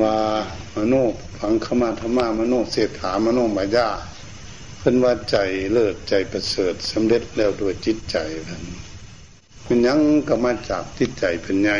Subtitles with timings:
[0.00, 0.16] ว่า
[0.74, 0.94] มโน
[1.38, 3.88] ฝังขมาธรรมามโนเศรษฐามโนมายา
[4.78, 5.36] เพิ่นว่าใจ
[5.72, 8.64] เลิศใจประเสริฐสำเร็จแล้วด้วยจิตใจเพิ่น
[9.64, 11.70] เป็นยังก็มาจากจิตใจเป็นไง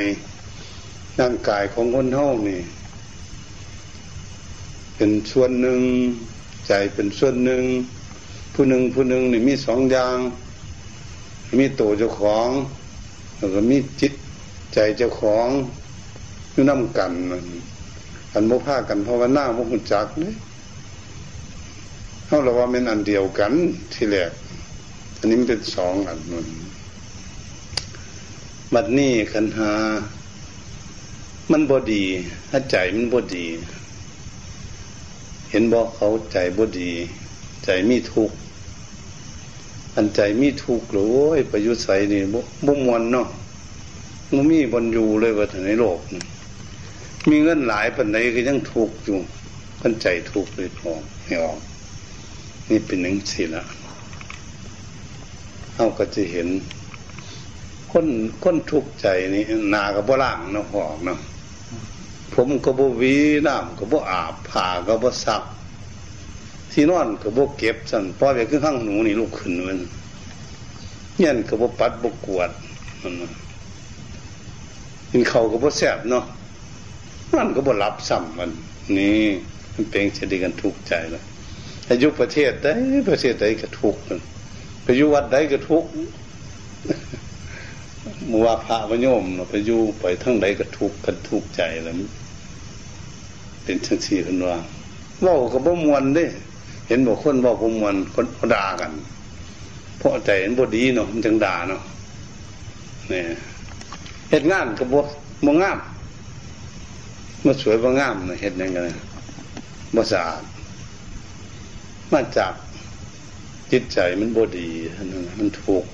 [1.20, 2.60] ร่างกายของคนเท่านี่
[4.96, 5.80] เป็นส่วนหนึ่ง
[6.66, 7.62] ใจเป็นส่วนหนึ่ง
[8.54, 10.18] ผู้หนึ่งผู้หนึ่งนี่มีสองอย่าง
[11.60, 12.48] มีตัวเจ้าของ
[13.36, 14.12] แล้วก็มีจิต
[14.74, 15.48] ใจเจ้าของ
[16.52, 17.46] อยู่น้ำกันอัน
[18.32, 20.34] กันโมผ้ากันภาะว่าหน้าโมหุจักเนี่ย
[22.26, 23.52] เขาเราว่าเป็นอันเดียวกัน
[23.92, 24.32] ที่แรก
[25.18, 26.46] อันนี้มันเป็นสองอันนั่น
[28.74, 29.72] บัดนี้คันหา
[31.50, 32.04] มันบอดี
[32.50, 33.46] ถ้าใจมันบอดี
[35.50, 36.90] เห็นบอกเขาใจบอดี
[37.64, 38.36] ใจมีทุกข์
[39.96, 41.12] อันใจมีทุกข์หรือ
[41.50, 42.20] ประยุทธ์ใส่นี่
[42.66, 43.28] บุ้มวันเนาะ
[44.32, 45.98] มันมีบนอยู่เลยว่าในโลก
[47.30, 49.18] มีเงินหลายปันไหนก็ยังทุกข์อยู่
[49.80, 50.90] ปันใจทุกข์เลยพอ
[51.22, 51.58] ไม่ออก
[52.68, 53.64] นี่เป็นหนึ่งสิละ
[55.74, 56.48] เอาก็จะเห็น
[57.90, 58.06] คน
[58.42, 59.42] คนทุกข์ใจนี่
[59.74, 61.18] นากับบ่ล่างเนาะหอกเนาะ
[62.34, 63.14] ผมก็บ่วี
[63.46, 65.42] น้ำก็บ่อาบผ้าก็บ่ซัก
[66.72, 69.80] ที่นอนก็บ่เก็บสั่นพอไปขึ้นข้างหนูนี่ลูกขึ้นมัน
[71.18, 72.50] เงี้ยก็บ่ปัดบ่กวด
[73.02, 73.12] มัน
[75.10, 76.24] กินเขาก็บ่แซ่บเนาะ
[77.36, 78.50] มันก็บ่รับซ้ำมัน
[78.96, 79.22] นี่
[79.74, 81.24] มันเป็นจะดีกันทุกข์ใจแล้ว
[81.88, 82.68] อายุประเทศใด
[83.08, 84.00] ประเทศใดก็ทุกข์
[84.82, 85.90] ไปอยู่วัดใดก็ทุกข์
[88.30, 91.94] มัวพระวโยมเราไปอยู่ไปทั้งใดก็ทุกข์กันทุกข์ใจแล้ว
[93.64, 94.58] เป็นทั้งสี่คนว่า
[95.24, 96.24] ว่าก็บ่มวนด้
[96.88, 98.92] เห็นบอกคนว่าบ่มวนคนด่ากัน
[99.98, 101.82] เพราะใจเห็นบ่ดีเนาะมันจึงด่าเนาะ
[103.08, 103.24] เนี่ย
[104.30, 105.00] เหตุงานก็บ่
[105.46, 105.78] บ่งาม
[107.44, 108.80] มันสวยบ่งามนะเห็ดยังไง
[109.94, 110.42] บ่สะอาด
[112.12, 112.54] มาจาก
[113.72, 114.68] จิตใจมันบดี
[115.38, 115.84] มันถูก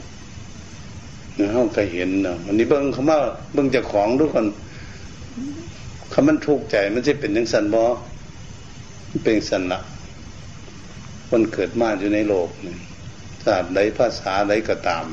[1.34, 3.18] เนื้อห้องก็เห็นนะวันนี้เบิ้งเขามา
[3.52, 4.46] เบิ้งจะของทุกคน
[6.12, 7.84] คำมันถูกใจมันจะเป็นยังสันบอ
[9.24, 9.80] เป็นสันละ
[11.28, 12.76] คนเกิดมาอยู่ในโลกนี่
[13.44, 15.06] ศาสตร์ใดภาษาใดก็ตาม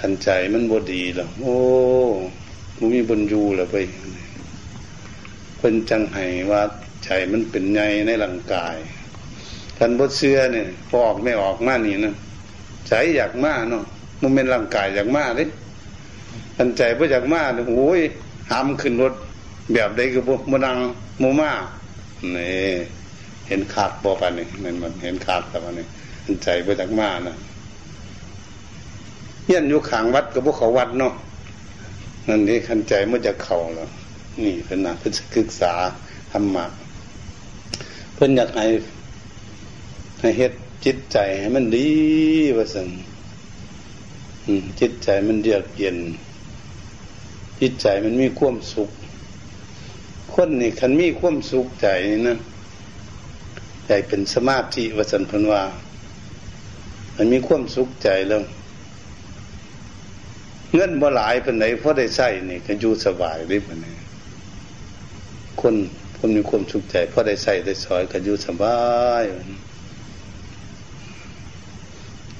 [0.00, 1.56] ขันใจมันบดีแล้วโอ้
[2.78, 3.76] มันมีบนยูแล้วไป
[5.60, 6.62] เป็นจังไห้ว่า
[7.04, 8.76] ใจมันเป็นไงในร่างกาย
[9.78, 12.14] ท่านบดเสื้อเนี่ยพอออกไม่ออกมานี่นะ
[12.88, 13.84] ใจอยากมาเนาะ
[14.20, 15.48] มันเป็นร่างกายอยากมาเลย
[16.56, 18.00] ท่านใจบ่อยากมาเนี่ยโอ้ย
[18.50, 19.14] หามขึ้นรถ
[19.72, 20.76] แบบใดก็บ่มาดัง
[21.18, 21.50] โมมา
[22.32, 22.76] เนี่ย
[23.48, 25.86] เห็นขาดบ่ปานนี่มันมันเห็นขาดแต่ปานนี่
[26.24, 27.36] ท่านใจบ่อยากมานะ
[29.46, 31.12] เยี่ยนอยู่ขางวัดกับพวกเขาวัดเนาะ
[32.28, 33.88] นั่นนี่ขันใจมันจะเข่าแล้ว
[34.44, 34.96] นี่เป็นนัก
[35.36, 35.74] ศึกษา
[36.32, 36.64] ธรรมะ
[38.14, 38.66] เพื่อนอยากให้
[40.20, 40.52] ให้เฮ็ด
[40.84, 41.90] จิตใจให้มันดี
[42.56, 42.88] ว่าสัน
[44.80, 45.98] จิตใจมันเยือกเย็น
[47.60, 48.90] จิตใจมันมีความสุข
[50.32, 52.38] คนนี่คันมีความสุขใจนี่นะ
[53.86, 55.62] ใจเป็นสมาธิวสันพันว่า
[57.16, 58.42] มันมีความสุขใจแล้ว
[60.74, 63.97] เงินบ่หลายเป็นไหนเพราะได้ใส่นี่ก็อยู่สบายได้ปะเนี่ย
[65.60, 65.74] คน
[66.18, 68.80] คนมีความสุขใจเพราะได้ใส่ได้สอยก็อยู่สบา
[69.22, 69.24] ย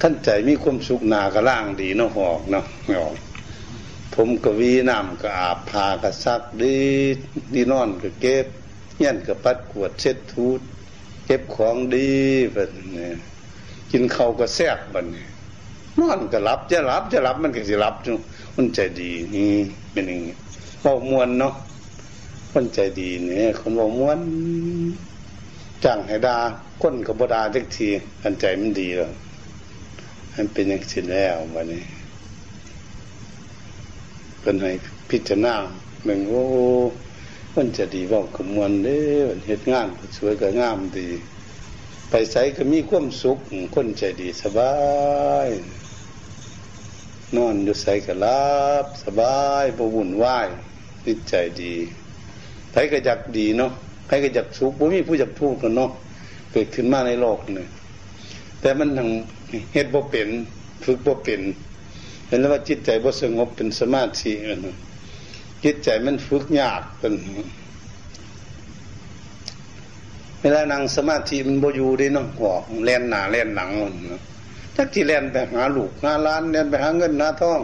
[0.01, 3.15] ท่านใจมีความสุขนากระล่างดีเนาะหอกเนาะหอก
[4.15, 6.79] ผมก็วีน้ำก็อาบพากระซักดี
[7.55, 8.47] ดีนอนก็เก็บ
[8.99, 10.61] เงี้ยนก็ปัดกวดเช็ดทูด
[11.27, 12.13] เก็บของดี
[12.55, 13.11] แบบนี้
[13.91, 15.27] กินข้าวก็แซ่บแบบนี้
[16.01, 18.13] นอนก็รับจะรับจะรับมันก็สิรับจุ
[18.57, 19.53] มันใจดีนี่
[19.93, 20.35] เป็นอย่างนี้
[20.83, 21.55] เบามวนเนาะ
[22.53, 24.21] คนใจดีเนี่ยคนบอกม้วน
[25.85, 26.39] จ้างให้ดา
[26.83, 27.89] ก้นกับบดาทักที
[28.23, 29.13] อันใจมันดีแล้ว
[30.35, 31.85] มันเป็นอย่างสิ้นแล้ววันนี้
[34.41, 34.71] เป็นให้
[35.11, 35.55] พิจารณา
[36.05, 36.45] เมืองโอ้
[37.55, 39.01] คนจะดีบอกขมวนเด้
[39.47, 39.87] เหตุงาน
[40.17, 41.09] สวยก็งามดี
[42.11, 43.39] ไปใส่ก็มีความสุข
[43.75, 44.75] คนใจดีสบา
[45.47, 45.49] ย
[47.37, 50.49] นอนอยู่ใส่ก็รับสบายบวุ่นวาย
[51.05, 51.75] จิตใจดี
[52.73, 53.73] ใครก็อยากดีเนาะ
[54.09, 55.91] ใครก็อยากสุขบ่มีผู้อยากทุกข์กันเนาะ
[56.53, 57.67] เกิดขึ้นมาในโลกนี่
[58.61, 59.09] แต่มันทาง
[59.73, 60.29] เฮ็ดบ่เป็น
[60.85, 61.41] ฝึกบ่เป็น
[62.29, 64.33] เห็นแล้วว่าจิตใจบ่สงบเป็นสมาธิ
[64.65, 64.67] น
[65.65, 67.15] จิตใจมันฝึกยากเป็น
[70.41, 73.95] เวลานั่งสมาธิมันบ่อยู่ได้เนาะหอกแล่นหน้าแล่นหลังมัน
[74.77, 77.61] จักที่แล่นไปหาลูกหาล้านแล่นไปหาเงินหาทอง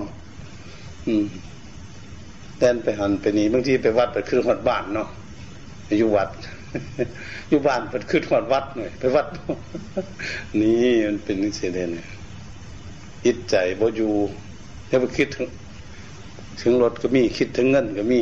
[1.07, 1.25] อืม
[2.65, 5.09] ล่นไปหันไปนี่บางทีไปวัดไปคือหอดบ้านเนาะ
[5.99, 6.31] อยู่วัด
[7.49, 9.27] อยู่บ้านเปิดขึ้นวัดวัดหน่อยไปวัด
[10.61, 11.91] นี่มันเป็นนิสัยเด่น
[13.25, 14.13] จิตใจบ่อยู่
[14.89, 15.47] แล้วไปคิดถึง
[16.61, 18.21] ถึงรถก็มีคิดถึงเงินก็มี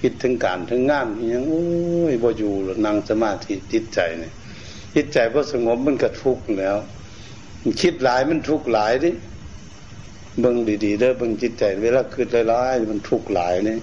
[0.00, 1.62] คิดถึงการถึงงานอย่างโอ้
[2.12, 2.52] ยบ่อยู่
[2.84, 4.32] นั่งสมาธิจิตใจเนี่ย
[4.94, 6.76] จิตใจพอสงบมันก็ทุกข์แล้ว
[7.82, 9.10] คิดหลายมันทุกข์หลายดิ
[10.40, 13.80] เบิ่งดีๆเด้อเบิ่งจิตใจ เวลาคิดหลายๆมันทุกข์หลายเนี่ย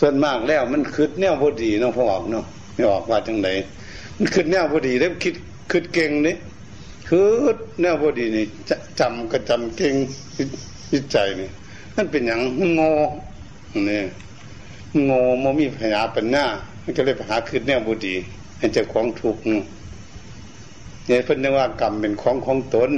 [0.00, 3.48] ส่วนมากแล้วมันคิดแนวพอดีเนาะพอออกเนาะไม่ออกว่าจังได
[4.16, 5.34] มันคิดแนวพอดีแล้วคิด
[5.70, 6.34] คิดเก่งนี่
[7.08, 7.24] คิ
[7.54, 8.44] ดแนวพอดีนี่
[9.00, 9.94] จำก็จำเก่ง
[10.92, 11.48] จิตใจนี่
[11.96, 12.40] นั่นเป็นอย่าง
[12.78, 12.92] งอ
[13.90, 14.02] นี่
[15.08, 16.44] งอมมีพยาปัญญา
[16.82, 18.14] มันก็เลยหาคืนแนวพอดี
[18.58, 22.90] ให้เจ้าของทุกข์เนี่ยเพิ่นเรียกว่ากรรมเป็นของของตน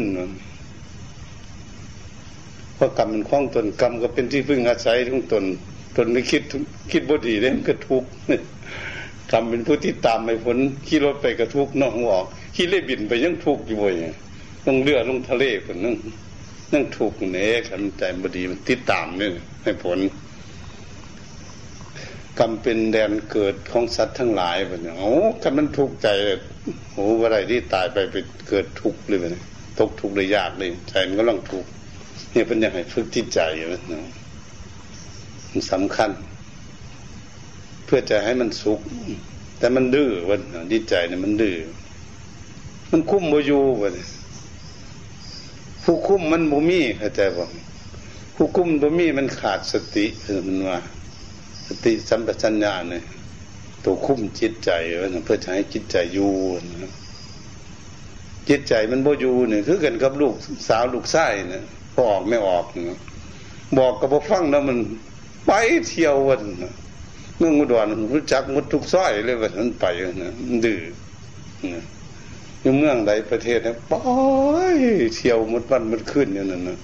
[2.80, 5.44] เพราะกรรมเป็นของตนกรรมก็เป็นที่พึ่งอาศัยของตน
[5.96, 6.42] ตนไม่คิด
[6.92, 8.08] คิดบดีเลยมันก็ทุกข์
[9.30, 12.14] ทำเป็นผู้ที่ตามไปผลขี่รถไปกระทุกนอกหัว
[12.54, 13.94] ขี่เล่บินไปยังทุกข์อยู่บ่อย
[14.66, 15.94] ลงเรือลงทะเลผลนั่ง
[16.72, 19.32] นั่งทุกข์เนี่ยทำใจบดีมันติดตามเนี่ย
[19.62, 19.98] ให้ผล
[22.38, 26.08] กรรมเป็นแดนเกิดของสัตว์ทั้งหลายแบบนี้โอ้ถ้ามันทุกข์ใจ
[26.92, 28.16] โอ้อะไรที่ตายไปไป
[28.48, 29.42] เกิดทุกข์เลยแบบนี้
[29.78, 31.70] ตกทุกข์เลยยากเลยใจมันก็ต้องทุกข์
[32.32, 33.98] เนี่ยเป็นยังไงฝึกที่ใจแบบนี้
[35.50, 36.10] มันสำคัญ
[37.84, 38.80] เพื่อจะให้มันสุข
[39.58, 40.40] แต่มันดื้อวัน
[40.72, 41.56] ดีใจเนี่ยมันดื้อ
[42.90, 43.94] มันคุ้มโมยูวัน
[45.82, 47.44] ผู้คุ้มมันบ่มีเข้าใจบ่
[48.36, 50.78] ผู้คุ้มบ่มีมันขาดสติเออมันว่า
[51.66, 53.02] สติสัมปชัญญะเนี่ย
[53.84, 54.70] ตัวคุ้มจิตใจ
[55.24, 56.32] เพื่อจะให้จิตใจอยู่
[58.48, 60.34] จิตใจมันบ่อยู่เนี่ยคือกันกับลูก
[60.68, 61.64] สาวลูกชายเนี่ย
[62.00, 62.64] พอออกไม่ออก
[63.78, 64.78] บอกกับพอฟังแล้วมัน
[65.46, 65.52] ไป
[65.88, 66.42] เที่ยววัน
[67.38, 69.84] เมืองอุดรรู้จักมุดทุกซ้อยเลยวันนั้นไป
[70.22, 70.32] นะ
[70.64, 70.80] ดื้อ
[72.60, 73.94] อยู่เมืองใดประเทศนะไป
[75.16, 76.78] เที่ยวมุดวันมุดขึ้นอย่างนั้นนะ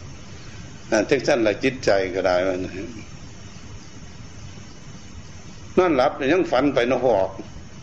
[1.08, 2.60] ทั้งสั้นละจิตใจก็ได้วัน
[5.78, 7.30] นั่นหลับยังฝันไปนหอก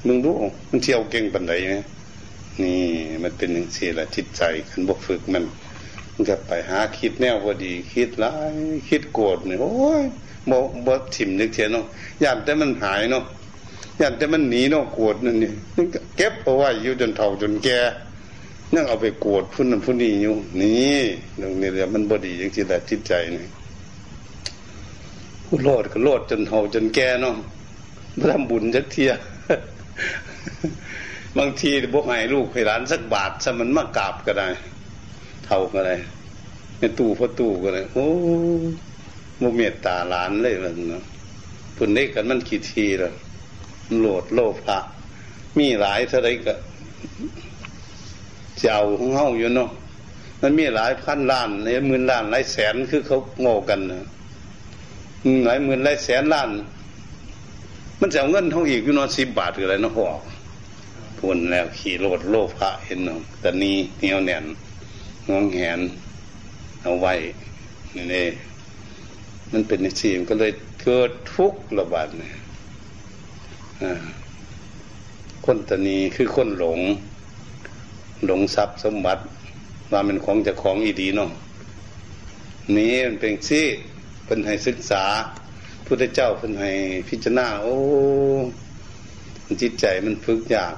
[0.08, 0.36] มึงรู้
[0.70, 1.76] มันเที่ยวเก่งปันไหนไหม
[2.62, 2.82] นี่
[3.24, 5.44] มันเป็นหนึ่งสี่ละจิตใจขันบกฝึกมัน
[6.14, 8.54] มันก็ไปหาคิดแนวพอดี คิดร้าย
[8.90, 10.04] คิดโกรธเนี่ยโอ้ย
[10.50, 11.86] บ่บ่ถิ่มนึกเทียนเนาะ
[12.24, 13.24] ยานแต่มันหายเนาะ
[14.02, 15.52] ยานแต่มันหนีเนาะโกรธนั่นนี่
[16.18, 17.80] เก็บเอาไว้อยู่จนเฒ่าจนแก่
[18.74, 20.98] นั่งเอาไปโกรธพุ่นนั่นพุ่นนี่อยู่นี่
[21.42, 23.46] ตรงนี้เรื่องมันบ่ดีอย่างที่แต่จิตใจนี่
[25.46, 27.36] ผู้โลดก็โลดจนเฒ่าจนแก่เนาะ
[28.18, 29.12] บ่ทำบุญจักเทีย
[31.38, 34.48] บางทีบ่ให้ลูกให้หลานสักบาทซะมันมากราบก็ได้
[35.46, 35.96] เท่าก็ได้
[36.80, 38.08] ในตู้พอตู้ก็ได้โอ้
[39.40, 41.04] โมเมตตาหลานเลยมันเนาะ
[41.76, 43.12] พุ่นเด็กกันมันกี่ทีละ
[44.00, 44.78] โหลดโลภะ
[45.58, 46.56] มีหลายเท่าไรก็
[48.60, 49.70] เจ้าของเฮาอยู่เนาะ
[50.42, 54.08] มันมีหลายพันล้านในหมื่นล้านหลายแสนคือเขาโง่กันนะ
[55.46, 56.50] หลายหมื่นหลายแสนล้าน
[58.00, 60.20] มันจะเอาเงินเท่าอีกอยู่นอนสิบบาทหรืออะไรนะหอก
[61.18, 64.44] พุ่นแล้วขี่โลดโลภะเห็นเนาะแต่นี้เหนียวแน่น
[65.30, 65.80] งองแหน
[66.84, 67.14] เอาไว้
[68.14, 68.28] นี่
[69.52, 72.34] มันเป็นสิ่งก็เลยเกิดทุกข์ระบาดเนี่ย
[75.46, 76.80] คนตนีคือคนหลง
[78.26, 79.24] หลงทรัพย์สมบัติ
[79.92, 81.32] ว่าเป็นของจะของอีดีเนาะ
[82.78, 83.68] นี้มันเป็นซี่
[84.26, 85.04] เป็นให้ศึกษา
[85.86, 86.72] พุทธเจ้าเป็นให้
[87.10, 87.76] พิจารณาโอ้
[89.62, 90.76] จิตใจมันพึกยาก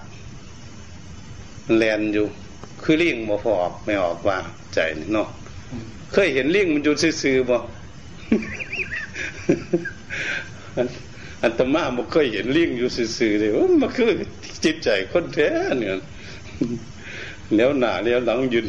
[1.66, 2.28] มันแลนอยู่
[2.86, 4.38] คือเลี่ยงบ่พอออกไม่ออกว่า
[4.74, 4.80] ใจ
[5.14, 5.28] เนาะ
[6.14, 7.58] เคยเห็นเลี่ยงมันอยู่ซื่อๆบ่
[11.42, 14.12] อันตมาบ่เคยเห็นลิงอยู่ซื่อๆเลยว่ามันคือ
[14.64, 15.92] จิตใจคนแท้เนี่ย
[17.56, 18.66] แล้วหน้าแล้วหลังยืน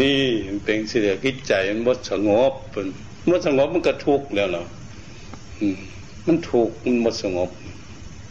[0.00, 0.18] นี่
[0.64, 2.86] เป็นเสียกิจใจมันบดสงบเป็น
[3.30, 4.66] บดสงบมันก็ทุกข์แล้วเนาะ
[6.26, 7.50] มันทุกข์มันบดสงบ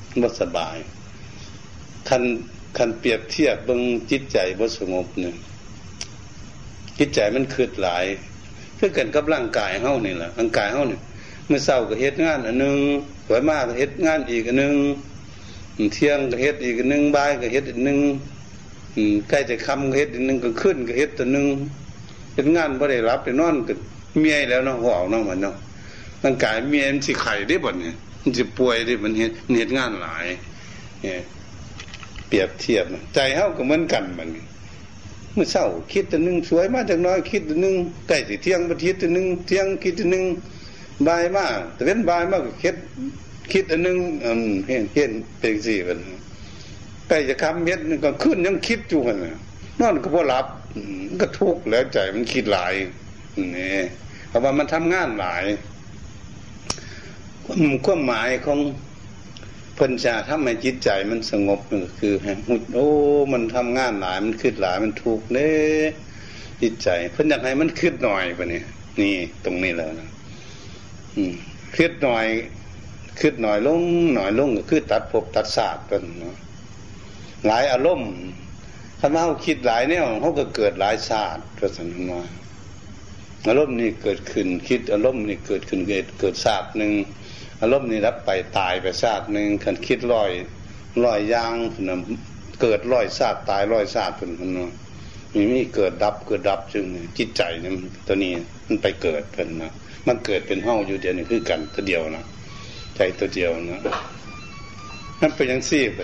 [0.10, 0.76] มันบดสบาย
[2.08, 2.24] คัน
[2.78, 5.36] คันเปรียบเทียบเบิงจิตใจบดสงบเนี่ย
[6.98, 8.06] จิตใจมันคืดหลาย
[8.78, 11.00] คือกันกับร่างกายเฮานี่แหละร่างกายเฮานี่
[11.48, 12.78] เมื่อเศร้าก็เฮ็ดงานอันนึง
[13.28, 14.76] สวยมากก็เฮ็ดงานอีกอันนึง
[15.94, 18.00] เที่ยงก็เฮ็ดอีกอันนึงบ่ายก็เฮ็ดอีกนึง
[19.30, 21.46] ใกล้จะค่ำก็เฮ็ดอีกนึงก็ขึ้นก็เฮ็ดตัวนึง
[22.34, 23.74] เฮ็ดงานบ่ได้รับได้นอนก็
[24.20, 25.56] เมียแล้วเนาะหัวเนาะมันเนาะ
[26.24, 30.26] ร่างกายเมียมันสิไข้ได้บ่เนี่ยมันสิป่วยได้มันเฮ็ดเฮ็ดงานหลาย
[31.02, 31.20] เนี่ย
[32.30, 34.30] เปรียบเทียบใจเฮาก็เหมือนกันมัน
[35.34, 37.76] เมื่อเช้าคิดตัวนึงสวยมาจากน้อยคิดตัวนึง
[38.08, 40.24] ใกล้สิเที่ยงมาทิตตัวนึงเที่ยงคิดตัวนึง
[41.08, 42.76] บายมากแต่เป็นบายมากคิด
[43.52, 46.00] คิดอันนึงอันเห็นเห็นเป็นสี่กัน
[47.08, 49.18] ไปจะคำเม็ดนึงก็ขึ้นยังคิดอยู่กัน
[49.80, 50.46] นอนก็พอหลับ
[51.22, 52.74] ก็ทุกข์แล้วใจมันคิดหลาย
[53.56, 53.74] นี่
[54.30, 55.44] เพราะว่ามันทำงานหลาย
[57.86, 58.60] ความหมายของ
[59.80, 61.60] พันชาทำให้จิตใจมันสงบ
[62.00, 62.14] คือ
[62.48, 62.90] หุดโอ้
[63.34, 65.52] มันทำงานหลายมันคิดหลายมันทุกเน่
[66.62, 68.66] จิตใจเพิ่นอยากให้มันคิดหน่อยปะเนี่ย
[69.02, 70.10] นี่ตรงนี้แล้วนะ
[71.78, 72.26] คิดหน่อย
[73.22, 73.82] คิดหน่อยลง
[74.16, 76.36] หน่อยลงก็คือตัดภพตัดศาสตร์กันเนาะ
[77.46, 78.12] หลายอารมณ์
[79.00, 82.22] ถ้าเขาคิดหลายเนี่ยเขาก็เกิดหลายศาสตร์พระสันมา
[83.48, 86.92] อารมณ์นี้เกิดขึ้น คิดอารมณ์นี้เกิดขึ้นเกิดเกิดศาสตร์หนึ่ง
[87.62, 90.32] อารมณ์นี้รับไปตายไปศาตร์หนึ่งคันคิดลอย
[91.06, 91.54] ลอยยาง
[92.62, 94.60] เกิดลอยศาตร์ตายลอยศาตร์เป็นคนเน
[95.36, 96.86] มีมีเกิดดับเกิดดับจึง
[97.18, 97.74] จิตใจเนี่ย
[98.08, 98.32] ตัวนี้
[98.68, 99.72] มันไปเกิดเป็นนะ
[100.08, 102.26] มันเกิดเป็นห้องอยู่เดียวนี่คือกันตัวเดียวนะ
[102.96, 103.82] ใจตัวเดียวนะ
[105.22, 106.00] นั่นเป็นย่างซี่ไป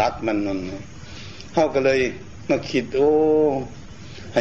[0.00, 0.58] รักมันนั่น
[1.52, 2.00] เขาก็เลย
[2.50, 3.10] มาคิดโอ้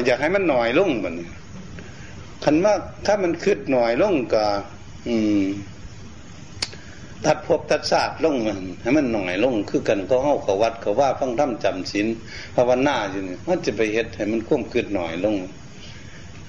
[0.05, 1.15] อยากให้มันหน่อยลงมัน
[2.43, 2.73] คันว่า
[3.05, 4.45] ถ้ามันคืดหน่อยลงก็
[5.07, 5.43] อืม
[7.25, 12.07] ตัดภพตัดศาสตร์ลงมันให้มันหน่อยลงคือกันก็เข้าเขาวัดเขาว่าฟังธรรมจำศีล
[12.55, 15.35] ภาวนาอยู่นี่มันจะไปเฮ็ดให้มันคุ้มคืดหน่อยลง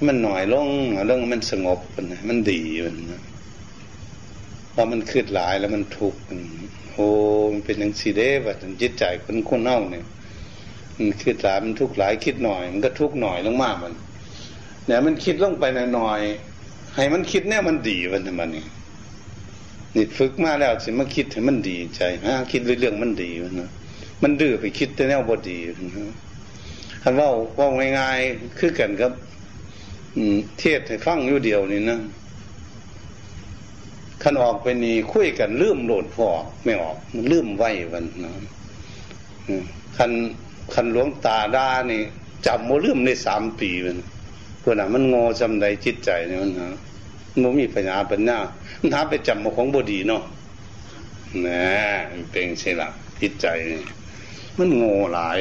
[0.07, 0.69] มันหน่อยลง
[1.07, 2.97] เรื่องมันสงบมันมันดีมัน
[4.75, 6.21] พอมันคืดหลายแล้วมันทุกข์
[6.93, 7.07] โอ้
[7.53, 10.05] มันเป็นอย่างสีเด้ว่าจิตใจคนคนเน่าเนี่ย
[10.97, 13.95] มันคิดหลายมันทุกข์หลายคิดหน่อย มันก็ทุกข์หน่อยลงมากมัน
[14.87, 15.65] เนี่ยมันคิดลงไป
[15.95, 16.21] หน่อย
[16.95, 18.65] ให้มันคิดเนี่ยมันดีมันทำไมนี่นี่
[20.19, 23.71] ฝึกมาแล้วสิมาคิดให้มันดีใจฮะคิดเรื่องมันดีมันะ
[24.23, 26.15] มันดื้อไปคิดแต่แนวบดีนะ
[27.03, 29.13] คันว่าว่าง่ายๆคือกันครับ
[30.17, 31.99] อืม เทศให้ฟังอยู่เดียวนี่นะ
[34.23, 36.29] คันออกไปนี่คุยกันลืมโหลดพอ
[36.65, 38.33] ไม่ออกมันลืมไว้วันนะ
[39.97, 40.11] คัน
[40.75, 42.03] คันหลวงตาดานี่
[42.47, 43.99] จำโมลืมในสามปีมัน
[44.61, 46.75] เพื่อนมันงอจำใดจิตใจเนี่ยมันฮะ
[47.43, 48.39] มันมีปัญญาปัญญา
[48.81, 50.23] มันถาไปจำมาของบดีเนาะ
[51.47, 51.65] นะ
[52.11, 52.89] มันเป็นใช่ละ
[53.21, 53.47] จิตใจ
[54.59, 55.39] มันโง่หลาย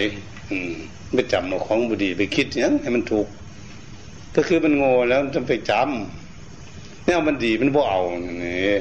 [0.49, 0.73] อืม
[1.15, 3.27] ไปจำมาของบดีไปคิดอย่างให้มันถูก
[4.35, 8.01] ก็คือมันโง่แล้วจะไปจำเนี่ยมันดีมันบ่เอา
[8.41, 8.79] เนี่ย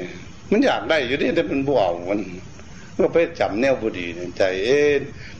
[0.51, 2.19] มันอยากได้อยู่นี่แต่มันบ่เอามัน
[3.03, 4.05] ก็ไปจำแนวบดี
[4.37, 4.93] ใจ เอ๊ะ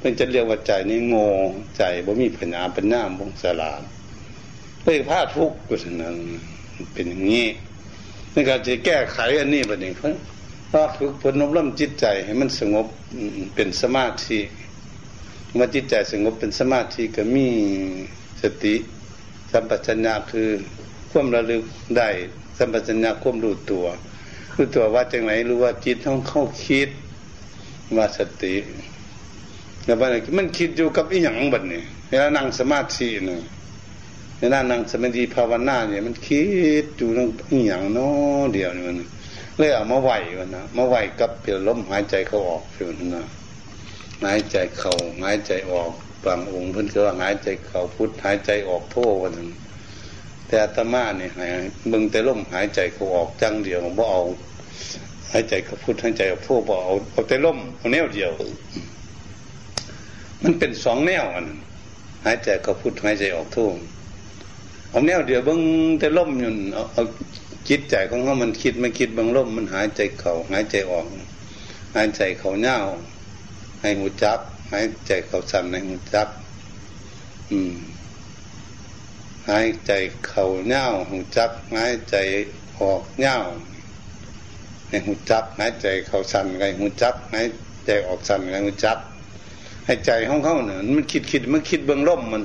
[0.04, 1.28] มันจะเรียกว่าใจนี่โง่
[1.78, 3.82] ใจบ่มีปัญญาปัญญาบงสลาด
[4.84, 6.16] เลยพาดทุกข์ก็ฉะนั้น
[6.94, 7.48] เป็นอย่างนี้
[8.32, 12.88] ในการจะแก้ไขอันนี้ประเด็นเพราะฝึกฝนอบรมจิตใจให้มันสงบ
[13.56, 14.40] เป็นสมาธิ
[15.54, 17.48] เมื่อจิตใจสงบเป็นสมาธิก็มี
[18.42, 18.76] สติ
[19.52, 20.50] สัมปชัญญะคือ
[21.12, 21.64] ความระลึก
[21.98, 22.10] ได้
[22.58, 23.86] สัมปชัญญะความรู้ตัว
[24.56, 26.90] รู้ตัวว่าจังไหนรู้ว่าจิตต้องเข้าคิด
[27.98, 28.56] ว่าสติ
[29.86, 29.98] แล้ว
[30.38, 33.38] มันคิดอยู่กับอีหยังบัดนี้เวลานั่งสมาธินี่
[34.38, 36.44] ในนั่นนั่งสมาธิภาวนาเนี่ยมันคิ
[36.84, 37.30] ดอยู่นั่ง
[37.68, 38.10] อย่างน้อ
[38.54, 38.98] เดียวนี่มัน
[39.58, 43.26] เลยเอามาไหวมันนะมาไหวกับเปลี่ยนลมหายใจเขาออกอยู่นั่นนะ
[44.24, 45.92] หายใจเขาหายใจออก
[46.26, 49.50] บางองค์เพิ่อนก็ว่าหายใจเขาพุทหายใจออกโทวันนั้น
[50.48, 51.50] แต่อาตมาเนี่ยหาย
[51.92, 54.22] มึงแต่ลมหายใจเขาออกจังเดียวบ่เอา
[55.32, 58.32] หายใจเขาพุทหายใจออกโทบ่เอาเอาแต่ลมเอาแนวเดียว
[60.44, 61.48] มันเป็นสองแนวอัน
[62.26, 63.58] หายใจเขาพุทหายใจออกโท
[64.90, 65.62] เอาแนวเดียวเบิ้ง
[66.00, 66.52] แต่ล่มอยู่
[66.94, 67.04] เอา
[67.70, 71.06] จิตใจของเขามันคิดมันคิดบางล่มมันหายใจเขาหายใจออก
[71.96, 72.78] หายใจเขาเน่า
[73.82, 74.40] ให้หูจับ
[74.72, 76.28] หายใจเขาสั่นให้หูจับ
[77.52, 77.76] อืม
[79.50, 79.92] หายใจ
[80.28, 82.16] เขาเน่าหูจับ หายใจ
[82.80, 83.38] ออกเน่า
[84.90, 87.46] ให้หูจับ หายใจเขาสั่นให้หูจับ หาย
[87.86, 89.00] ใจออกสั่นให้หูจับ
[89.86, 92.44] ให้ใจของเขาเนี่ยมันคิดคิดมันคิดเบื้องล่มมัน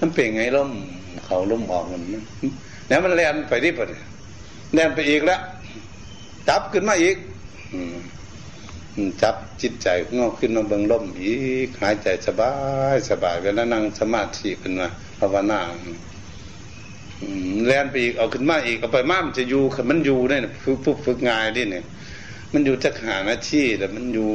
[0.00, 0.70] มันเป็นไงล่ม
[1.26, 2.02] เขาล้มออกมัน
[2.88, 3.84] แล้วมันแล่นไปที่ปะ
[4.74, 5.40] แล่นไปอีกแล้ว
[6.48, 7.16] จับขึ้นมาอีก
[9.22, 9.88] จับจิตใจ
[10.18, 12.52] งอกขึ้นมาเบิ่งลมอีกหายใจสบา
[12.94, 14.88] ยสบายเวลานั่งสมาธิขึ้นมา
[15.18, 15.60] ภาวนา
[17.66, 21.84] แล่นไปอีกเอาขึ้นมาอีกเอาไปมามันจะอยู่มันอยู่เนี่ยฝึกฝึกฝึกงานดิเนี่ย
[22.52, 24.28] มันอยู่จักหาหน้าที่แต่มันอยู่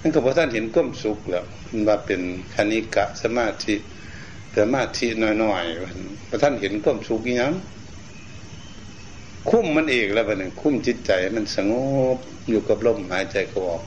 [0.00, 2.20] นั่นก็พอท่านเห็นก้มสุขแล้วมันว่าเป็น
[2.54, 3.74] คณิกะสมาธิ
[4.56, 5.06] สมาธิ
[5.42, 7.52] น้อยๆพระท่านเห็นความสุขยัง
[9.50, 11.72] คุ้มมันเองแล้วเป็นคุ้มจิตใจมันสง
[12.16, 13.82] บอยู่กับลมหายใจเขาออก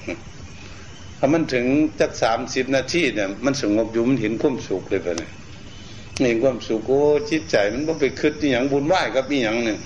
[1.17, 1.65] ถ้ามันถึง
[1.99, 5.31] จักสามสิบนาทีเนี่ยมันสงบอยู่มันเห็นความสุขเลยไปเนี่ย
[6.27, 9.79] เห็นความสุขโอ้จิตใจมันไม่ไปคิดอย่างบุญไหวกับอีหยังเนี่ย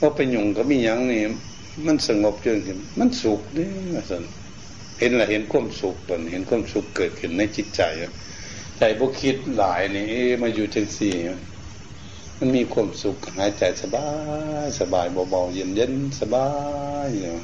[0.00, 1.22] ว่าไปหยุ่งก็มีอย่างนี่
[1.86, 2.58] มันสงบจน
[2.98, 3.68] มันสุขนี่
[4.10, 4.22] สัน
[4.98, 7.82] เห็นละเห็นความสุขตนเห็นความสุขเกิดขึ้นในจิตใจ
[8.78, 10.06] ใจบุคิดหลายนี่
[10.42, 11.14] มาอยู่จังสี่
[12.38, 14.08] มันมีความสุขหายใจสบา
[14.64, 16.48] ยสบายเบาๆเย็นเย็นสบา
[17.06, 17.34] ยอยู่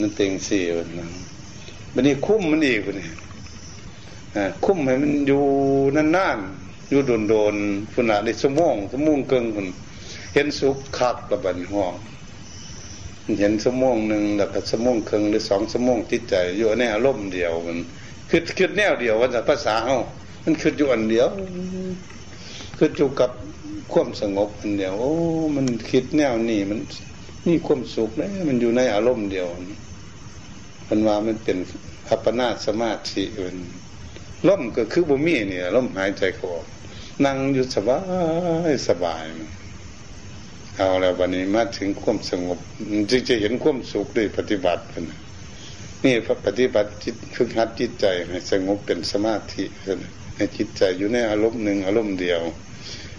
[0.00, 1.10] นั่นเต็งสี่วันนั้น
[1.92, 3.08] วันนี้คุ้มมันอีกวันนี้
[4.64, 5.42] คุ้มให้มันอยู่
[6.16, 9.66] นานๆอยู่โดนๆฝุ่นอะในสมองสมองเกิงคน
[10.34, 11.94] เห็นสุขคักระบันห้อง
[13.40, 17.78] เห็นสมองหนึ่งแล้วก็สมองครึ่งหรือสองสมองติดใจอยู่ในอารมณ์เดียวมัน
[18.28, 19.98] คือคือแนวเดียวว่าจะภาษาเฮา
[20.44, 21.28] มันคืออยู่อันเดียว
[22.78, 23.30] คืออยู่กับ
[23.92, 25.12] ความสงบอันเดียวโอ้
[25.56, 26.80] มันคิดแนวนี้มัน
[27.46, 29.46] นี่ความสุขเลยมันอยู่ในอารมณ์เดียว
[30.88, 31.58] มันว่ามันเป็น
[32.08, 33.56] อัปปนาสมาธิมัน
[34.48, 36.66] ล่มก็คือบ่มีเนี่ยล่มหายใจเขาออก
[37.24, 37.98] นั่งอยู่สบา
[38.70, 39.24] ยสบาย
[40.76, 42.58] เอาแล้ววันนี้มาถึงความสงบ
[43.10, 45.04] จึงจะเห็นความสุขด้วยปฏิบัติเป็น
[46.04, 49.64] นี่พระปฏิบัติจิตฝึกหัดจิตใจให้สงบเป็นสมาธิ
[50.36, 52.40] ในจิตใจอยู่ในอารมณ์หนึ่งอารมณ์เดียว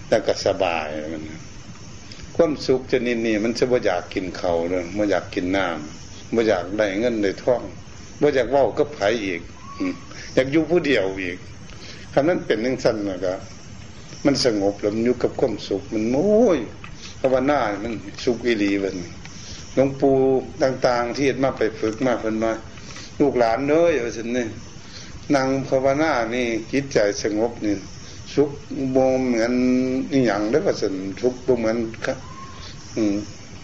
[0.09, 1.23] แล้วก็สบายมัน
[2.35, 7.61] ความสุขจะนี่นี่มันจะบ่อยากกินเขาเลยบ่อยากกินน้ำบ่อยากได้เงินได้ท่อง
[8.21, 9.41] บ่อยากว่าก็ไผอีก
[10.33, 11.37] อยากอยู่ผู้เดียวอีก
[12.13, 13.39] คำนั้นเป็นนึ่งสั้นนะครับ
[14.25, 16.59] มันสงบแล้วมันอยู่กับความสุขมันโอ้ย
[17.21, 17.93] ภาวนามัน
[18.25, 18.95] สุขอิรีมัน
[19.73, 20.15] หลวงปู่
[20.63, 22.51] ต่าง ๆ ที่มาไปฝึกมาเพิ่นมา
[23.19, 24.47] ลูกหลานเน้อยว่าสินี่
[25.35, 27.75] นางภาวนานี่จิตใจสงบนี่
[28.33, 28.51] สุข
[28.91, 29.53] โมเหมือน
[30.11, 31.77] นี่อย่างได้ว่าสินสุขโมเหมือน
[32.95, 33.15] อืม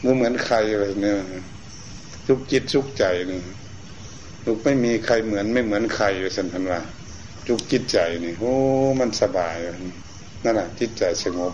[0.02, 1.18] โมเหมือนใครอะไรเนี่ย
[2.28, 3.42] สุขจิตสุขใจนี่
[4.46, 6.80] สุขไม่มีใครเหมือนไม่เหมือนใครว่าสินพันว่า
[7.48, 8.54] สุขจิตใจนี่โอ้
[9.00, 9.56] มันสบาย
[10.44, 11.54] นั่นแหละจิตใจสงบ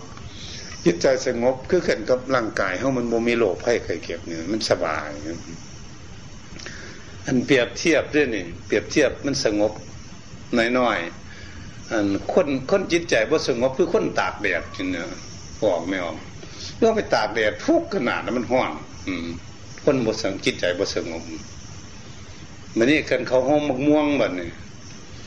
[0.84, 5.08] จิตใจสงบคือเกิดกับร่างกายเขามันโมมีโลภให้ใครเก็บเนี่ยมันสบาย
[7.26, 9.72] อันเปรียบเทียบด้วยนี่ เปรียบเทียบมันสงบ
[10.78, 15.06] น้อยๆอันคนคนจิตใจบ่สงบคือคนตากแดดจริงเนี่ย
[15.62, 16.16] ออกไม่ออก
[16.78, 18.70] เรื่องไปตากแดดทุกขนาดนั้นมันห้อน
[19.06, 19.26] อืม
[19.84, 21.22] คนบ่สงจิตใจบ่สงบ
[22.76, 24.48] มันนี่กันเขาห้องมะม่วงแบบนี้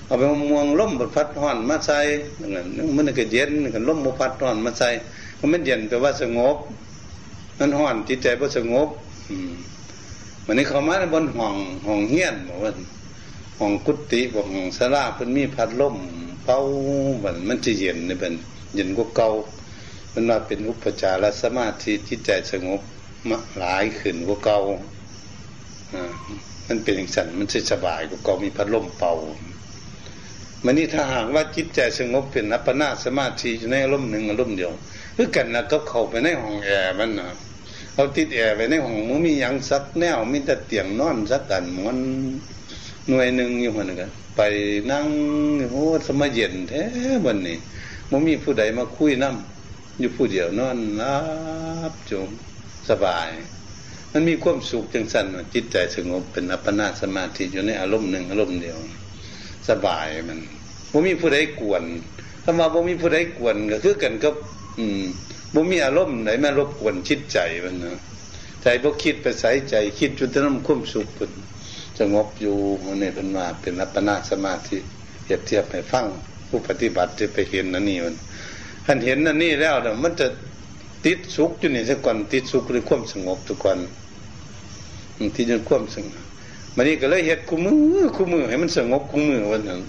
[0.06, 2.00] เอาไปมะม่วงล้มบดพัดห้อนมาใส่
[2.98, 4.90] มันก็เย็นกันล้มบดพัดห้อนมาใส่
[5.54, 6.58] มันเย็นแปลว่าสงบ
[7.60, 8.88] มันห่อนจิตใจก็สงบ
[9.30, 9.54] อืม
[10.48, 11.56] วันนี้เขามาบนห้อง
[11.86, 12.72] ห้องเฮียนบอกว่า
[13.60, 15.96] ห้องกุฏิบอกห้องสลาเพิ่นมีพัดลม
[16.46, 16.58] เป่า
[17.24, 18.34] มันมันจะเย็นนี่เป็น
[18.74, 19.30] เย็นกว่าเก่า
[20.14, 22.82] มันมาเป็นอุปจารสมาธิจิตใจสงบ
[23.30, 24.60] มาหลายขึ้นกว่าเก่า
[25.94, 26.04] อ่า
[26.68, 29.14] มันเป็นอย่างสันมันจะสบายกว่าเก่ามีพัดลมเป่า
[30.64, 34.72] มันนี่ถ้าหากว่าจิตใจสงบเป็นอัปปนาสมาธิอยู่ในอารมณ์หนึ่งอารมณ์เดียว
[35.16, 37.30] คือกันนะก็เข้าไปในห้องแอร์มันนะ
[37.96, 42.00] เอาติดแอร์ไปในห้องมันมียังสักแนวมีแต่เตียงนอนสักกันมัน
[43.08, 44.42] หน่วยหนึ่งอยู่หันกันไป
[44.92, 45.08] นั่ง
[45.72, 46.84] โอ้สมัยเย็นแท้
[47.26, 47.58] บันนี้
[48.12, 51.18] มันมีผู้ใดมาคุยน้ำอยู่ผู้เดียวนอนรั
[51.92, 52.30] บจม
[52.90, 53.30] สบาย
[54.12, 58.78] มันมีความสุขจังสันจิตใจสงบเป็นอัปปนาสมาธิอยู่ในอารมณ์หนึ่งอารมณ์เดียว
[59.70, 60.40] สบายมัน
[60.92, 61.84] มันมีผู้ใดกวน
[62.44, 64.30] ถ้ามาบ่มีผู้ใดกวนก็คือกันก็
[64.80, 65.04] อืม
[65.56, 67.98] บ่มีอารมณ์ไหนมารบกวนจิตใจมันนะ
[68.62, 71.32] ใจบ่คิดไปใส่ใจคิดจนจะน้ำคุ้มสุขพุ่น
[72.00, 72.56] สงบอยู่
[73.02, 74.78] นี่เพิ่นมาเป็นอัปปนาสมาธิ
[75.24, 76.06] เทียบเทียบให้ฟัง
[76.48, 78.16] ผู้ปฏิบัติจะไปเห็นนั่นนี่มัน
[78.86, 80.28] ท่านเห็นนั่นนี่แล้วเนี่ยมันจะ
[81.06, 83.80] ติดสุขอยู่นี่สักก่อนติดสุขหรือความสงบทุกคน
[85.36, 86.24] ที่จนความสงบ
[86.76, 89.82] มันนี่ก็เลยเฮ็ดคู่มือคู่มือให้มันสงบคู่มือวันนั้น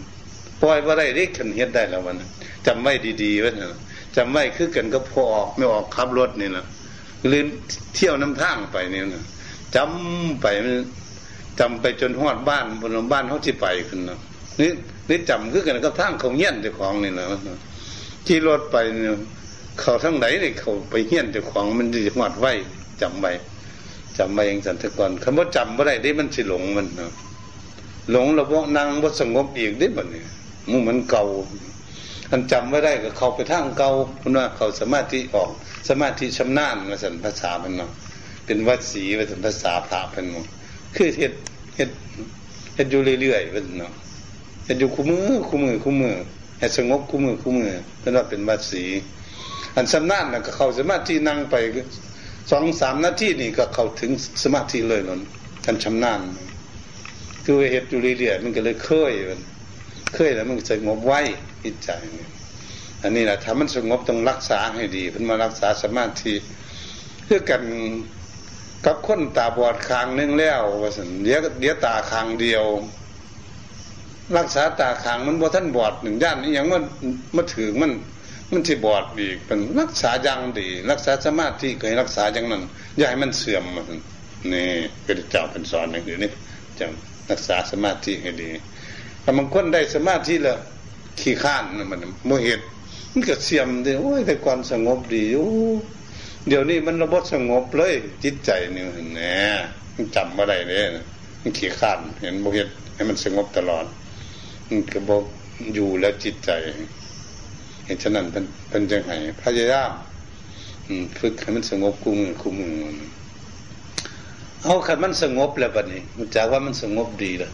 [0.62, 2.31] ปล่อยว่าไรียกขันเฮ็ดได้แล้ววันนั้น
[2.66, 3.70] จำไว้ดีๆวันนั้น
[4.16, 6.64] จำไม่คือกันก็พอออกไม่ออกขับรถนี่นะ
[7.29, 7.44] หรือ
[7.94, 9.24] เที่ยวน้ำทางไปนี่นะ
[9.76, 10.46] จำไป
[11.61, 14.18] จำไปจนหอดบ้านบนบ้านเขาที่ไปขึ้นนะ
[14.61, 14.70] นี่
[15.09, 17.26] นี่จำคือกันก็ทางเขาเงี้ยนเจ้าของนี่นะ
[18.26, 19.16] ขี่รถไปเนี่ย
[19.81, 22.52] เขาทั้งไหนเนี่ยเขาไปเงี้ยนเจ้าของมันจะหอดไว้
[23.02, 23.26] จำไป
[24.18, 27.11] จำไปเองสันตะกอนคำว่าจำว่าได้ได้มันสิหลงมันนะ
[28.11, 30.26] หลงแล้วว่นางว่าสงบอีกได้บ่เนี่ย
[30.70, 31.24] มูมันเก่า
[32.31, 35.51] อันจำไม่ได้ก็เขาไปทางเก่าคุณว่าเขาสมาธิออก
[35.89, 37.91] สมาธิชำนาญมาสันภาษาเป็นเนาะ
[38.47, 40.47] เป็นวัดสีมาสันภาษาพระเป็นเนาะ
[40.95, 41.33] คือเห็ด
[41.77, 41.91] เห็ด
[42.75, 43.93] เห็ดอยู่เรื่อยๆเป็นเนาะ
[44.67, 46.15] เห็ดอยู่คู่มือคู่มือคู่มือ
[46.59, 48.85] เห็ดสงบคู่มือคู่มือเป็นว่าเป็นวัดสี
[49.77, 51.57] อันชำนาญนะก็เขาสมาธินั่งไป
[52.51, 54.11] สองสามนาทีนี่ก็เขาถึง
[54.43, 55.21] สมาธิเลยนั่น
[55.65, 56.21] กันชำนาญ
[57.45, 59.41] คือเห็ดอยู่เรื่อยๆมันก็เลยเคยมัน
[60.15, 61.21] เคยแล้วมันสงบไว้
[61.66, 61.90] จิตใจ
[63.02, 66.35] อันนี้แหละถ้ามันสงบต้องรักษาให้ดีเพิ่นมารักษาสมาธิ
[67.24, 67.62] เพื่อกัน
[68.87, 72.64] กับคนตาบอดคางนึงแล้วว่าสันเดียวเดียวตาคางเดียว
[74.38, 76.85] รักษาตาคางมันบ่ท่านบอดหนึ่งย่านนี้ยังมัน
[77.37, 77.92] มาถือมัน
[78.52, 82.62] มันที่บอดอีกเป็นรักษาอย่างดี รักษาสมาธิเคยรักษาอย่างนั้น
[82.96, 83.83] อย่าให้มันเสื่อมมา
[84.52, 84.66] นี่
[85.07, 86.31] ก็จะเจ้าเป็นสอนอย่างนี้นี่
[86.79, 86.87] จะ
[87.31, 88.50] รักษาสมาธิให้ดี
[89.22, 90.59] แต่บางคนได้สมาธิแล้ว
[91.20, 92.64] ขี้ข้านมันโมเหตุ
[93.12, 95.46] มันก็เสื่อมเลยโอ้ยแต่ก่อนสงบดีอยู่
[96.48, 98.83] เดี๋ยวนี้มันระบบสงบเลย จิตใจนี่
[99.14, 99.35] แหน่
[100.14, 100.83] จำมาได้เลย
[101.42, 103.87] มันขี้ข้านเห็นโมเหตุให้มันสงบตลอด
[104.68, 105.22] มันก็บอก
[105.74, 106.50] อยู่แล้วจิตใจ
[107.85, 109.92] เห็นฉะนั้นเป็นเป็นจังไห้พยายาม
[111.20, 112.72] ฝึกให้มันสงบคู่มือคู่มือ
[114.62, 117.52] เอาขันมันสงบแล้วบัดนี้มันจากว่ามันสงบดีแล้ว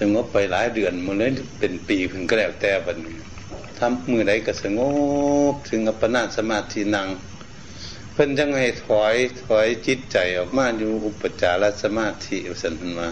[0.00, 3.16] สงบไปหลายเดือนมันเลยเป็นปีเพิ่งก็แล้วแต่บัดนี้
[3.78, 4.80] ทำมือใดก็สง
[5.52, 7.08] บถึงอัปปนาสมาธินัง
[8.12, 13.08] เพิ่นจังให้ถอยถอยจิตใจออกมาอยู่อุปจารสมาธิสันมา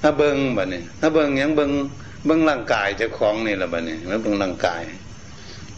[0.00, 1.70] ถ้าเบิ้งบัดนี้ถ้าเบิ้งยังเบิ้ง
[2.26, 4.82] เบิ้งร่างกายเจ้าของนี่ละบัดนี้แล้วเบิ้งร่างกาย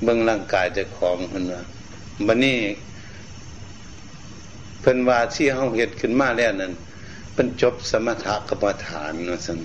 [0.05, 1.63] เบิ้งร่างกายเจ้าของเพิ่นว่า
[2.27, 2.59] บัดนี้
[4.81, 6.73] เพิ่นว่าที่เฮาเฮ็ดขึ้นมาแล้วนั่น
[7.35, 9.59] เป็นจบสมถะกรรมฐานว่าซั่น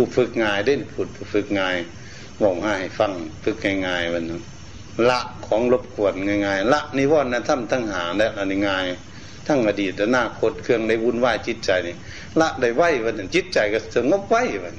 [0.00, 1.76] ผู้ฝึกง่ายเด่นผู้ฝึกง่าย
[2.42, 3.12] บอกให้ฟัง
[3.44, 3.56] ฝึก
[3.86, 4.42] ง่ายๆวันนั้น
[5.08, 6.14] ละของรบกวน
[6.46, 8.84] ง่ายๆละนิวรณ์นะท่านทั้งหาและอันง่าย
[9.46, 11.94] ทั้งอดีตและอนาคตเครื่องในวุ่นวายจิตใจนี่
[12.40, 14.74] ละได้ไหววันนั้นจิตใจก็สงบไหววัน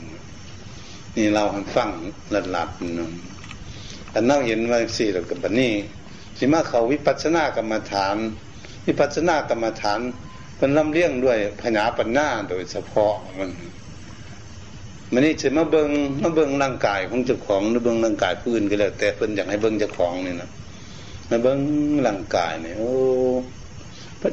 [1.17, 1.43] นี่เรา
[1.75, 1.89] ฟัง
[2.31, 3.13] หลัดหลับนั่น
[4.13, 5.73] อันนั่งเห็นว่าสี่เรากับบันนี้
[6.37, 8.15] สิมาเขาวิปัสสนากรรมฐาน
[8.87, 9.99] วิปัสสนากรรมฐาน
[10.57, 13.49] เป็นลำเลี้ยงด้วยพญาปัญญาโดยเฉพาะมัน
[15.13, 15.89] มันนี่จะมาเบิง
[16.23, 20.49] มาเบิงร่างกายของเจ้าของหรือเบิงร่างกายผู้อื่นก็แล้ว แต่เพิ่นอยากให้เบิงเจ้าของนี่นะ
[21.29, 21.59] มาเบิง
[22.07, 22.91] ร่างกายเนี่ยโอ้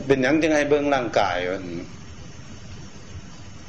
[0.06, 1.64] เป็นอย่างยังไงเบิงร่างกายมัน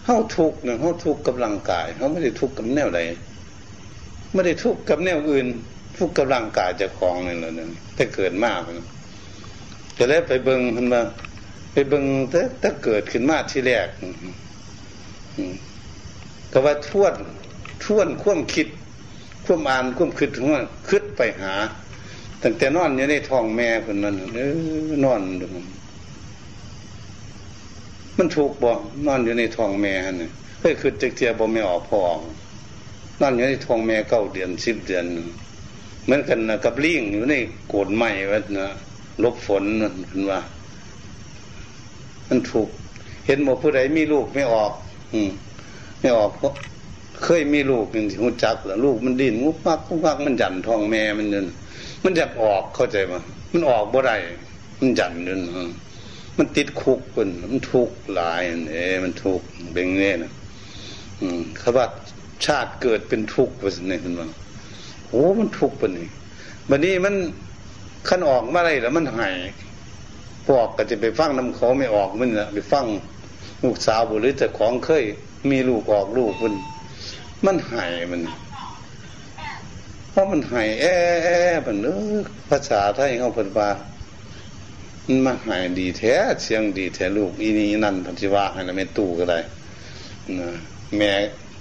[0.04, 3.00] เขาทุกข์เนี่ยเขาทุกข์กับร่างกายเขาไม่ได้ทุกข์กับแนวใด
[4.34, 5.48] ไม่ได้ทุกข์กับแนวอื่น
[5.98, 8.60] ทุกข์กับร่างกายเจ้าของนี่แหละเนี่ยแต่เกิดมาก
[9.98, 11.02] จะได้ไปเบิงมันมา
[11.74, 13.88] ไปเบิงแต่ถ้าเกิดขึ้นมาที่แรก
[16.58, 17.15] ก็ว่าทวน
[17.84, 18.67] ทวนควมคิด
[19.46, 20.58] ควมอ่านควมคิดหัว
[20.89, 21.54] คิดไปหา
[22.43, 25.46] ตั้งแต่นอนอยู่ในท้องแม่คนนั้นเออนอนดู
[28.17, 28.72] มันถูกบ่
[29.08, 32.17] นอนอยู่ในท้องแม่นี่เฮ้ยคือจักเทียบ่ไม่ออกพอง
[33.22, 35.06] นอนอยู่ในท้องแม่เก้าเดือนสิบเดือน
[36.04, 37.36] เหมือนกันนะกับลิงอยู่ใน
[37.67, 38.67] โกดไม้วัดนะ
[39.24, 40.39] ลบฝนนั่นเป็นว่า
[42.28, 42.70] มันถูก
[43.26, 44.72] เห็นหมดผู้ใดมีลูกไม่ออก
[45.15, 45.32] อืม
[45.99, 46.53] ไม่ออกเพราะ
[47.23, 51.45] เคยมีลูกอย่างที่หูจักแล้วลูกมันดิ้นงุกมักงุกมักมันหยันทองแม่มันเดิน
[52.03, 53.19] มันจะออกเข้าใจมั้
[53.53, 54.15] มันออกบ่ได้
[54.79, 55.41] มันหยันเดิน
[56.38, 60.31] มันติดคุกคนมันทุกข์หลายเอ้มันทุกข์เป็นเงี้ยนะ
[61.21, 61.86] อืมเขาว่า
[62.45, 64.27] ชาติเกิดเป็นทุกข์ว่าสิเนี่ยคุณว่า
[65.10, 66.07] โอ้มันทุกข์ปนี่
[66.69, 67.15] บันนี้มัน
[68.07, 69.36] ขั้นออกมาอะไรแล้วมันหาย
[70.45, 72.86] พอกก็จะไปฟังน้ำเขาไม่ออกมันละไปฟัง
[73.63, 75.03] ลูกสาวบุหรือแต่ของเคย
[75.52, 76.54] มีลูกออกลูกมัน
[77.45, 78.21] มันหายมัน
[80.12, 82.17] เพราะมันหายแอ่แอ่มันเออ
[82.50, 83.69] ภาษาไทยเขาเพิ่นว่า
[85.08, 89.39] มันมาหายดีแท้เสียงดีแท้ลูกอีนี้นั่นพันธิว่าให้นะแม่ตู้ก็ได้
[90.39, 90.50] นะ
[90.97, 91.12] แม่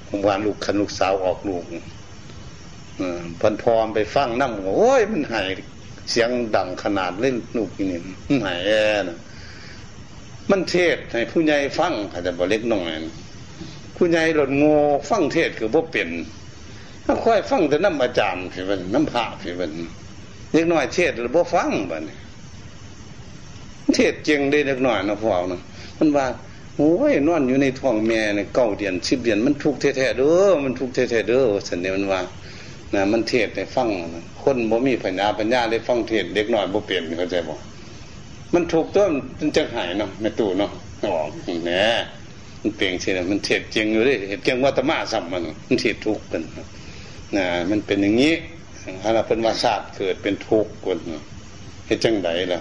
[0.08, 1.64] ผมว่าลูกคันลูกสาวออกลูก
[3.40, 5.48] พันพรไปฟังน้ำโอ้ยมันหาย
[6.10, 9.18] เสียงดังขนาดเล่นลูกนี่มันหายแอ่นะ
[10.50, 12.90] มันเทศให้ผู้ใหญ่ฟังอาจจะบเล็กน้อย
[13.96, 14.74] ผู้ใหญ่หล่นง่
[15.10, 16.08] ฟังเทศคือบ่เป็น
[17.04, 19.72] ถ้าค่อยฟังแต่น้ำอาจารย์พี่เป็นน้ำพระพี่เป็น
[20.52, 22.16] เล็กน้อยเทศหรือบ่ฟังบ้านี่
[23.94, 25.60] เทศเจียงได้เล็กน้อยนะพ่อเนาะ
[25.98, 26.26] มันว่า
[26.76, 32.20] โอ้ยนอนอยู่ในท้องแม่เนี่ยเก้าเดือนสิบเดือนมันทุกข์แท้ๆเด้อมันทุกข์แท้ๆเด้อสันเดียมันว่า
[32.94, 33.88] นะมันเทศให้ฟัง
[34.42, 37.54] คนบ่มีปัญญาปัญญาได้ฟังเทศเด็กน้อยบ่เปลี่ยนเข้าใจบ่
[38.54, 40.70] มันถูกต้นมันจะหายเนาะแม่ตู่เนาะ
[41.04, 41.14] อ๋อ
[41.66, 41.84] เนี่
[42.66, 46.42] มันเปลี่ยนเช่นมันเทศจริงอยู่เลยเห็นเก่งว่าตมาสัมมันมันเทศทุกข์กัน
[47.36, 48.34] นะมันเป็นอย่างนี้
[49.04, 50.98] อะไรเป็นวาศาสตร์เกิดเป็นทุกข์คน
[51.86, 52.60] เห็นจังไดล่ะ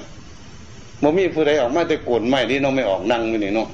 [1.01, 3.69] บ่มีผู้ใดออกมาแต่โกนไม่ที่น้องไม่ออกนั่งไม่นี่เนาะ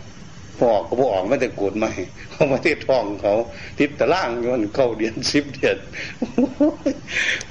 [0.57, 1.91] พอออกก็พอออกไม่แต่โกนไม่
[2.31, 3.33] เขามาที่ทองเขา
[3.77, 5.77] ทิพตะล่างย้อนเข้าเดือนสิบเดือน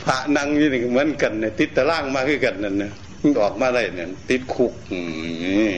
[0.02, 2.92] พระนั่งนี่เหมือนกันเนี่ยทิพตะล่างมาคือกันนั่นนะ
[3.42, 5.74] ออกมาได้เนี่ยติดคุกนี่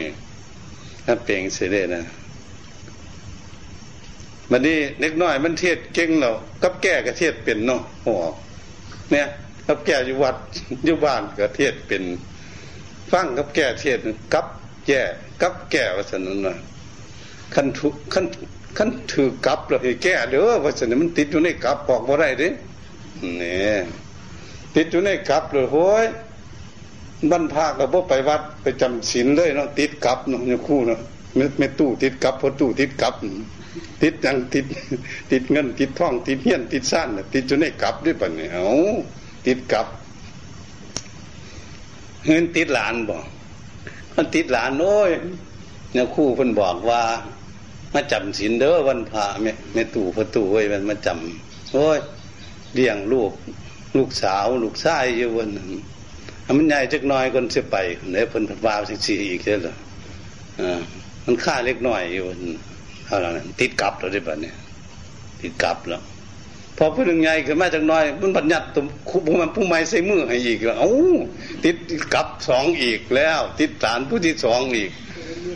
[1.06, 2.02] ถ้าเปล่งเสียได้นะ
[4.50, 6.30] มันนี่เล็กน้อยมันเทศเก่งเรา
[6.62, 8.22] กับแก่กระเทศเป็นเนาะหัว
[9.10, 9.26] เนี่ย
[9.66, 10.36] กับแก่อยู่วัด
[10.84, 12.02] อยู่บ้านกระเทศเป็น
[13.10, 13.98] ฟังกับแก่เทศ
[14.34, 14.46] กับ
[14.86, 15.02] แย่
[15.42, 16.54] กับแก่ว่าสนั้นว่า
[17.54, 18.26] ขั้นทุขั้น
[18.78, 22.48] ขั้นถือกับเลยแก่เด้อว่าสนนมันติดอยู่ในกับบอกว่าไรด้
[23.38, 23.80] เนี่ย
[24.74, 26.06] ติดอยู่ในกับเลยโว้ย
[27.30, 31.00] บรรพากับพวกไปวัดไปจำศีลเลยเนาะติดกับเนาะเนี่คู่เนาะ
[31.36, 33.14] ไม่ไม่ตู้ติดกับพอตู้ติดกับ
[34.02, 34.66] ติดยังติด
[35.30, 38.66] ติดเงิน ติดท่อง ติดเฮียน ติดสั้นติดอยู่ในกับด้วยปะเนี่ยเอา
[39.46, 39.86] ติดกลับ
[42.26, 43.24] เงินติดหลานบอก
[44.16, 45.10] มันติดหลานโอ้ย
[45.92, 47.02] เนี่ยคู่เพิ่นบอกว่า
[47.94, 51.98] มาจำศีลเด้อวันพระแม่แม่ตู่พระตู่เว้ยมันมาจำโอ้ย
[52.74, 53.32] เลี้ยงลูก
[53.96, 55.70] ลูกสาว ลูกชายอยู่วันนั้น
[56.58, 57.76] มันใหญ่จักน้อยคนเสียไป
[58.12, 59.74] เนี่ยเพิ่นพาสิสีอีกเด้อ
[60.60, 60.80] อ่า
[61.24, 62.26] มันค่าเล็กน้อยอยู่
[63.14, 64.56] ท่านั้นติดกับเราได้ปะเนี่ย
[65.40, 66.02] ติดกับแล้ว
[66.76, 70.90] พอผู้หนึ่งใหญ่ขึ้นมาจากน้อย มันบัญญัติตัวผู้มันผู้ใหม่ใส่มือให้อีกแล้วเอ้า
[71.64, 71.76] ติด
[72.14, 74.90] กับสองอีกแล้ว ติดฐานผู้ที่สองอีก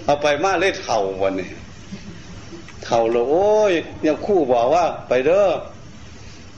[0.05, 1.51] เอาไปมาเล่เท่าวันนี้
[2.85, 3.73] เท่าแล้วโอ้ย
[4.07, 5.47] ยังคู่บอกว่า ไปเด้อ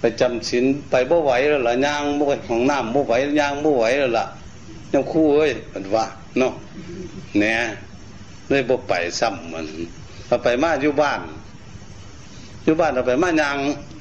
[0.00, 4.26] ไปจำศีลไปบ่ไหวแล้วล่ะย่างบ่ไหวของน้ำบ่ไหวย่างบ่ไหวแล้วล่ะ
[4.92, 6.06] ยังคู่เอ้ยมันว่า
[6.38, 6.52] เนาะ
[7.38, 7.60] เนี่ย
[8.48, 9.66] เลยบ่ไปซ้ำมัน
[10.28, 11.20] เอาไปมาอยู่บ้าน
[12.64, 13.56] อยู่บ้านเอาไปมายาง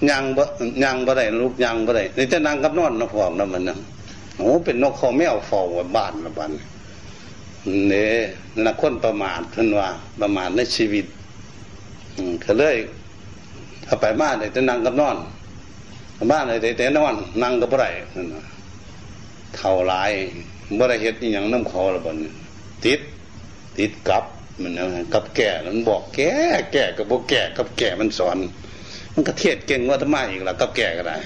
[0.10, 0.44] ยางบ่
[0.84, 3.78] ยางบ่ได้ลูกยางบ่ได้นี่จะนั่งกับนอนนะพร้อมนะมันนะ
[4.38, 5.62] โอ้เป็นนกเขาแมวเฝ้า
[5.98, 6.52] บ้านละบ้าน
[7.90, 8.12] เนี่ย
[8.66, 9.88] นักคนประมาทท่านว่า
[10.22, 11.06] ประมาทในชีวิต
[12.16, 12.78] อืมก็เลย
[13.86, 15.18] เอาไปมาได้จะนั่งกับนอน
[16.32, 17.86] บ้านไหนแต่นอน นั่งกับไร
[19.56, 19.94] เท่าไร
[20.78, 22.18] บ่ได้เห็ดอย่างน้ำคอละบ้าน
[22.86, 23.00] ติด
[23.78, 24.24] ติดกับ
[24.62, 26.32] มันนะกับแก่มันบอกแก่
[26.74, 28.38] แก่กับโบแก่กับแก่มันสอน
[29.13, 31.17] มันก็เทศเก่งว่าทำไมอีกล่ะกับแก่ก็ได้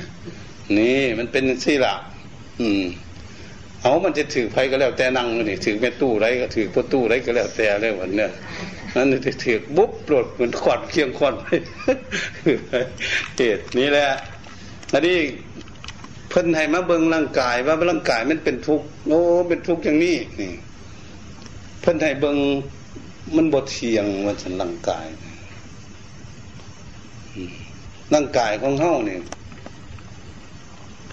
[0.78, 1.94] นี่มันเป็นสี่ละ
[2.62, 2.84] อืม
[3.82, 8.32] เอามันจะถือไฟก็แล้วแต่นั่งนี่ถือแม่ตู้ไรก็ถือประตูไรก็แล้วแต่เลยวันเนี้ย
[8.96, 11.36] นั่นจะถือบุ๊บปลดเหมือนขอดเคียงขอด
[13.38, 14.08] เหตุนี้แหละ
[14.94, 15.17] อันนี้
[16.30, 20.52] เพิ่นให้มาเบิ่งร่างกาย ว่าร่างกายมันเป็นทุกข์โอ้เป็นทุกข์อย่างนี้นี่
[21.82, 22.38] เพิ่นให้เบิ่ง
[23.36, 25.08] มันบทเทียงว่าฉันร่างกาย
[28.13, 29.22] ร่างกายของเฮาเนี่ย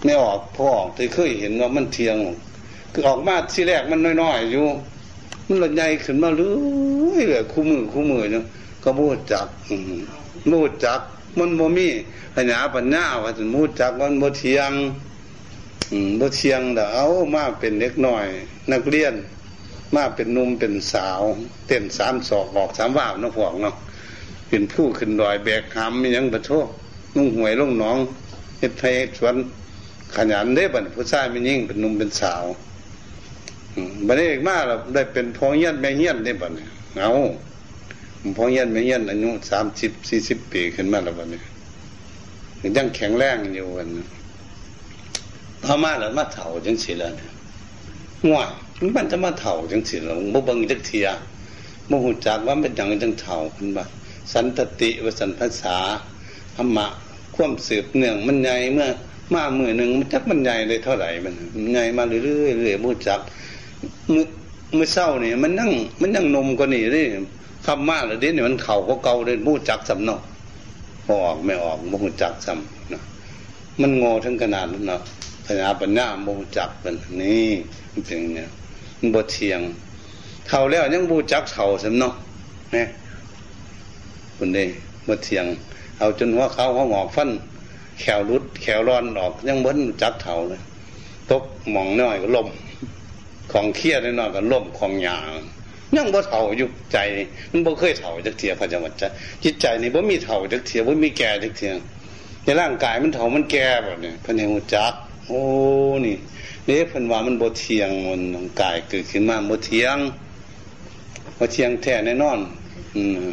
[0.03, 2.15] ไม่ออกพอออกแต่เคยเห็นว่ามันเทียง
[2.93, 4.65] คือออกมาที่แรกมันน้อยๆอยู่
[5.47, 6.53] มันละใหญ่ขึ้นมาเรื่
[7.13, 8.45] อยเลยคู่มือคู่มือเนาะ
[8.83, 9.47] ก็มูดจัก
[10.51, 11.01] มูดจัก
[11.37, 11.89] มันโมมี
[12.35, 14.71] ปัญญาปัญญาว่าจะมูดจักมันโมเทียง
[16.17, 18.25] โมเทียงเดี๋ยวเอามาเป็นเล็กน้อย
[18.71, 19.13] นักเรียน
[19.95, 21.21] มาเป็นนุ่มเป็นสาว
[21.67, 23.75] เต้นสามศอกออกสามว่าวน้องพวกเนาะ
[24.49, 26.67] เป็นผู้ขึ้นดอยแบกหามมียังประโทษ
[27.15, 27.97] นุ่งหวยลุ่งน้อง
[28.59, 29.35] เฮ็ดไทยสวน
[30.15, 32.43] ขยันได้บันผู้ชายไม่ยิ่งเป็นนุ่มเป็นสาว
[34.07, 36.53] บันนี้เอกมาเราได้เป็นพองเยียนแม่เยียนได้บัน
[36.99, 37.11] เอา
[38.37, 41.41] พองเยียนแม่เยียนอายุสามสิบสี่สิบปีขึ้นมาแล้วบันนี้
[42.77, 43.89] ยังแข็งแรงอยู่วัน
[45.63, 47.11] พอมาแล้วมาเถ่าจังสิแล้ว
[48.27, 48.49] ง่วย
[48.95, 51.07] มันจะมาเถ่าจังสิเราบ่บังจักเทีย
[51.89, 53.85] บ่หูจักว่าเป็นอย่างจังเถ่าคุณบ่า
[54.33, 55.77] สันตติวสันภาษา
[56.55, 56.87] ธรรมะ
[57.35, 58.87] ความสืบเนื่องมันใหญ่เมื่อ
[59.33, 61.33] มาเมื่อหนึ่งมันจักมันใหญ่เลยเท่าไหร่มัน
[61.73, 63.19] ใหญ่มาเรื่อยๆเรื่อยบ่จัก
[64.13, 64.25] มือ
[64.77, 67.05] มือเศร้านี่มันนั่งมันนั่งนมกว่านี่นี่
[67.65, 70.21] คำมากเลยเดี๋ยวนี้มันเข่าก็เก่าเลยบ่จักสำเนาะ
[71.05, 73.01] พอออกไม่ออกบ่หูจักซ้ำนะ
[73.81, 75.01] มันงอทั้งขนาดนั้นเนาะ
[75.45, 77.49] ปัญญาปัญญาบ่หูจักเป็นนี่
[77.91, 78.49] มันเป็นเนี่ย
[79.15, 79.59] บทเทียง
[80.47, 82.13] เท่าแล้วยังบูจักเท่าสำเนาะ
[82.75, 82.85] นี่
[84.37, 84.67] คนนี้
[85.07, 85.45] บทเทียง
[85.99, 87.29] เอาจนหัวเขาหัวหมอกฟัน
[87.99, 90.61] แขวรุด แขวร้อนออกยังบิ้นจักเท่าเลย
[91.31, 92.47] ตกมองน้อยก็ล่ม
[93.51, 95.31] ของเครียดน้อยก็ล่มของหยาง
[95.95, 96.97] ยังบ่เท่าอยู่ใจ
[97.51, 99.03] มันบ่เคยเท่าจักเทียพระจังหวัดใจ
[99.43, 101.71] จิตใจนี่บ่มีเท่าจักเทียบ่มีแก่จักเทีย
[102.43, 104.93] ในร่างกายมันเท่ามันแก่แบบนี้พระเนหุจัก
[105.27, 105.41] โอ้
[106.05, 106.15] นี่
[106.65, 109.97] เนี่เพิ่นว่ามันบ่เทียงมันกายเกิดขึ้นมาบ่เทียง
[111.39, 112.39] บ่เทียงแท้แน่นอน
[112.95, 113.27] อืม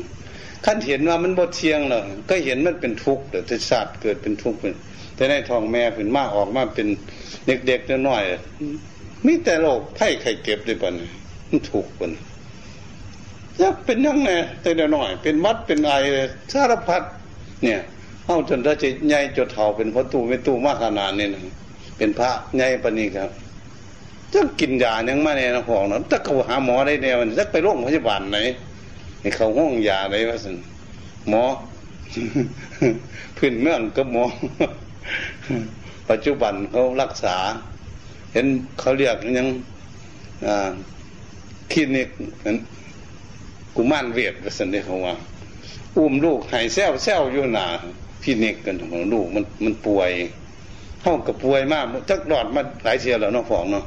[0.64, 4.74] ขั้นเห็นว่ามันบ่เทียงแล้วก็เห็นมันเป็นทุกข์แต่ชาติเกิดเป็นทุกข์เป็น
[5.16, 6.86] แต่ในท้องแม่เพิ่นมาออกมาเป็น
[7.46, 11.08] เด็กๆน้อยๆมีแต่โรคไข้ไข้เก็บด้วยปะนี่
[11.48, 12.08] มันถูกปะ
[13.60, 14.30] ยักเป็นยังไง
[14.62, 15.92] แต่น้อย เป็นวัดเป็นไอ
[16.52, 17.02] สารพัด
[17.62, 17.80] เนี่ย
[18.26, 21.42] เอาจนถ้าจะใหญ่จดเท่าเป็นพระตูไม่ตูมากขนาดนี้นะ
[21.96, 23.30] เป็นพระใหญ่ปนี้ครับ
[24.32, 28.38] จะกินยายังมาเนี่ยนะพองนะถ้าเขาหาหมอได้แนวจะไปโรงพยาบาลไหน
[29.20, 30.50] ให้เขาห้องยาอะไรวะสิ
[31.28, 31.44] หมอ
[33.36, 34.24] พื้นเมืองก็หมอ
[36.10, 37.36] ปัจจุบันเขารักษา
[38.32, 38.46] เห็น
[38.78, 39.48] เขาเรียกยัง
[41.72, 42.08] คลินิก
[42.46, 42.56] นั้น
[43.76, 45.14] กุมารเวียดก็สันเดเขาว่า
[45.96, 47.66] อุ้มลูกหายแซวแซวอยู่หนา
[48.22, 50.10] คลินิกกันของลูกมันมันป่วย
[51.06, 53.84] ห้องกับป่วยมากจักหลอดมาหลายเทียแล้วน้องฟองเนาะ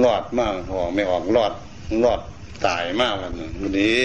[0.00, 1.52] หลอดมากพองไม่ออกหลอด
[2.00, 2.20] หลอด
[2.66, 4.00] ตายมากวันนี้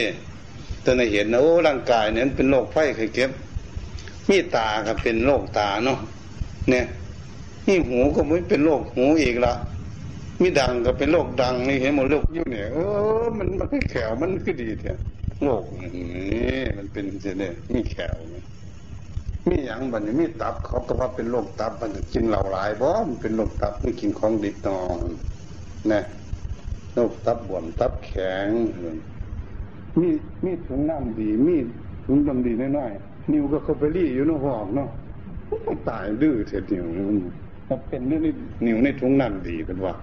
[0.84, 3.32] ตอนเห็นนะโอ้ร่างกายเนี่ยเป็นโรคไข้เคยเก็บ
[4.30, 6.00] มีตาครับเป็นโรคตาเนาะ
[6.70, 6.86] เนี่ย
[7.68, 9.54] นี่หูก็ไม่เป็นโรคหูอีกละ
[10.42, 12.78] มีดังก็เป็นโรคดังนี่เห็นหมดโรคยุ่เนี่ยเอ
[13.22, 14.94] อมันมันแขวมันก็ดีแท้
[15.44, 18.16] โรคนี่มันเป็นเสเนี่ยมีแขว
[19.50, 25.00] มีอย่างบันนี้มีตับเขาก็ว่าเป็นโรคตับมันกินเหล่าหลายบ่มันเป็นโรคตับไม่กินของดิบนอน
[25.92, 26.02] นะ
[26.94, 28.48] โรคตับบวมตับแข็ง
[30.00, 30.10] มี
[30.44, 31.58] มีถุงน้ำดี มี
[32.06, 34.90] ถุงน้ำดีน้อยๆนิวก็เขาไปรี่อยู่ในห้องเนาะ
[35.90, 36.86] ตายดื้อเสียนิว
[37.70, 38.34] มันเป็นเรื่องนี้
[38.66, 39.94] นิวในถุงน้ำดีเป็นว่า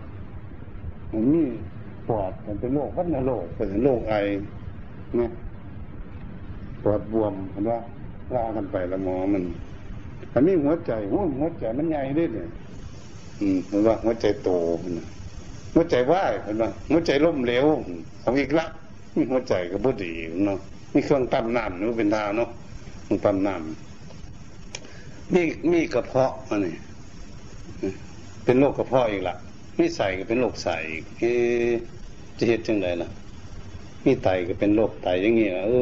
[1.12, 1.44] มันมี
[2.09, 4.14] ปอดมันเป็นโรควัณโรคเป็นโรคไอ
[5.18, 5.31] นะ
[6.85, 7.81] ปอดบวมเห็นว่า
[8.35, 9.42] ลากันไปละหมอมัน
[10.35, 12.48] อันนี้หัวใจหัวหัวใจมันใหญ่ได้เนี่ย
[13.40, 14.48] อืมเห็นว่าหัวใจโต
[15.74, 17.66] หัวใจว่ายเห็นว่าหัวใจล่มเหลว
[18.22, 18.66] เอาอีกละ
[19.16, 20.12] มีหัวใจก็บ่ดี
[20.44, 20.58] เนาะ
[20.94, 22.50] มีเครื่องตั้มน้ำนึกเป็นทาเนาะ
[23.08, 26.74] มันตั้มน้ำมีมีกระเพาะอันนี้
[28.44, 29.37] เป็นโรคกระเพาะอีกละ
[29.78, 30.76] มีใส่ก็เป็นโรคใส่
[31.18, 31.22] เอ
[32.38, 33.08] จะเหตุจังไรล่ะ
[34.04, 35.72] มีไตก็เป็นโรคไตอย่างเงี้ยเอ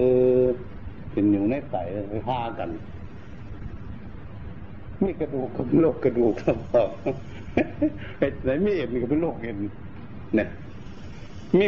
[0.42, 0.46] อ
[1.12, 1.76] เป็นอยู่ในไต
[2.10, 2.68] ไปพากัน
[5.04, 6.82] มีกระดูกก็เป็นโรคกระดูกครับพ่อ
[8.42, 9.56] ไหนมีเอ็นก็เป็นโรคเอ็น
[10.36, 10.48] เนี่ย
[11.58, 11.66] มี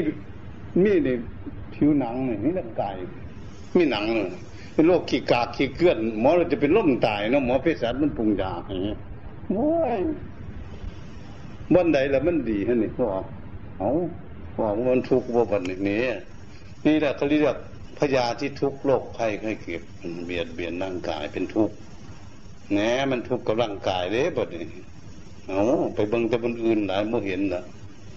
[0.83, 1.09] มีใน
[1.75, 2.95] ผิวหนังเนี่ยนี่ร่างกาย
[3.77, 4.31] มีหนังเลย
[4.75, 8.99] เป็นโรคขี้กากขี้เกลื่อนหมอเราจะเป็นล้มตายเนาะหมอเภสัชมันปรุงยาอย่างเงี้ย
[9.51, 9.99] โอ้ย
[11.75, 13.07] บ้านใดแล้วมันดีฮะนี่พ่อ
[13.79, 13.91] เอา
[14.55, 15.79] พ่อมันทุกข์บ่บันนี้
[16.87, 17.57] นี่แหละเขาเรียก
[18.03, 19.83] พยาที่ทุกโรคไข้ไข้เก็บ
[20.25, 21.75] เบียดเบียนร่างกายเป็นทุกข์
[22.73, 22.79] แหน
[23.11, 24.67] มันทุกข์กับร่างกายเลยบัดนี้
[25.49, 25.63] เอา
[25.95, 27.63] ไปเบิ่งแต่บนอื่นหลายโมเห็นละ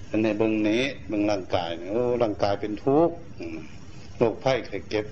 [0.09, 3.15] อันในเบิ่งนี้เบิ่งร่างกายโอ้ร่างกายเป็นทุกข์
[4.17, 5.05] โรคไข้ไข้เก็บ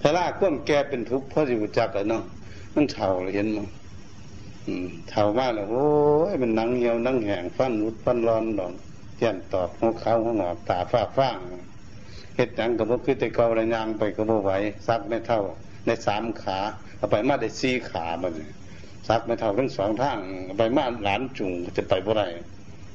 [0.00, 2.22] ถ้าลากก้มแก่เป็นทุกข์เพราะอยู่จักอะเนาะ
[2.74, 3.66] มันเท่าเห็นมั้ง
[5.10, 5.86] เท่ามากเลยโอ้
[6.32, 8.74] ยมันนังเหี่ยวนังแห้งฟันรุดฟันร้อนดอน
[9.16, 11.38] เทียนตอบหัวเขาหัวหงอกตาฟ้าฟ้าง
[12.36, 14.52] เห็ดยังกับพวกคือแต่เการะยางไปกับพวไหว
[14.86, 15.40] ซักไม่เท่า
[15.86, 16.58] ในสามขา
[16.96, 18.32] เอาไปมาได้สี่ขาบัน
[19.08, 22.26] ซักไม่เท่าทั้งสองทางเอาไปมาหลานจุงจะไปบ่ได้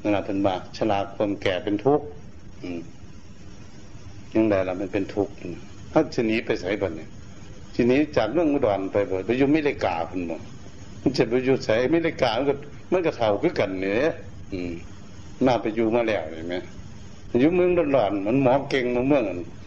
[0.01, 2.05] นั่นแหละเป็นบาชราความแก่เป็นทุกข์
[4.35, 5.33] ยังไงล่ะมันเป็นทุกข์
[5.91, 7.09] ถ้าชนีไปใส่บันเนี่ย
[7.75, 10.39] ทีนี้จากเรื่องอุดรไปเบิดไปอยุ่ไม่ได้กาคุณบอ
[11.01, 12.53] มันจะไปอยู่ใส่ไม่ได้กามันก็
[12.91, 14.03] มันก็เท่าคือกันเนี่ย
[14.51, 14.71] อืม
[15.45, 16.55] น่าไปอยู่มาแล้วเห็นไหม
[17.39, 19.23] อยู่เมืองร้อนมันหมอเก่งมาเมือง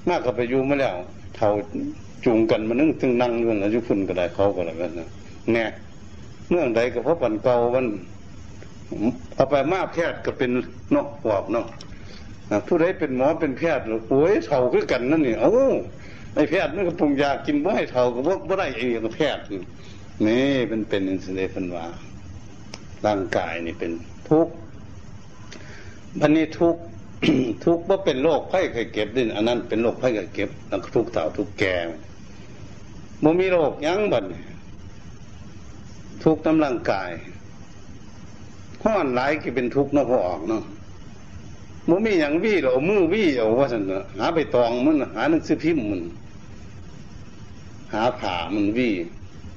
[0.08, 0.94] มากก็ไปอยู่มาแล้ว
[1.36, 1.48] เท่า
[2.24, 5.08] จุงกันมันนึงถึงนั่งเรื่องอายุพุ่นก็ได้เขาก็แล้วกันนะ
[5.52, 5.68] เนี่ย
[6.48, 7.86] เมืองใดก็เพราะปันเก่ามัน
[9.34, 10.50] เอาไปมาแพทย์ก็เป็น
[10.94, 11.66] นอกปอบเนาะ
[12.66, 15.50] ผู้ใดเป็นหมอเป็นแพทย์โอ้ยเท่าคือกันนั่นนี่เอ้า
[16.34, 19.44] ไอ้แพทย์นั่นก็ปรุงยากินบ่ให้เท่าก็บ่บ่ได้เองกับแพทย์
[20.26, 21.86] นี่เป็นเป็นอินสุลินว่า
[23.06, 23.92] ร่างกายนี่เป็น
[24.28, 24.54] ทุกข์
[26.20, 26.82] พันนี้ทุกข์
[27.64, 31.74] ทุกว่าเป็นโรคไข้ไข้เก็บดินอันนั้นเป็นโรคไข้ไข้เก็บแล้วทุกเต่าทุกแก่
[33.22, 34.24] บ่มีโรคยั้งบัด
[36.24, 37.10] ทุกน้ำร่างกาย
[38.82, 40.62] ห้อนหลายก็เป็นทุกข์เนาะพอออกเนาะ
[41.88, 43.82] มันมีอย่างวี่เรามือวี่เอาว่าสัน
[44.18, 46.02] หาไปตองมันหาหนังสือพิมพ์มัน
[47.92, 48.94] หาผ่ามันวี่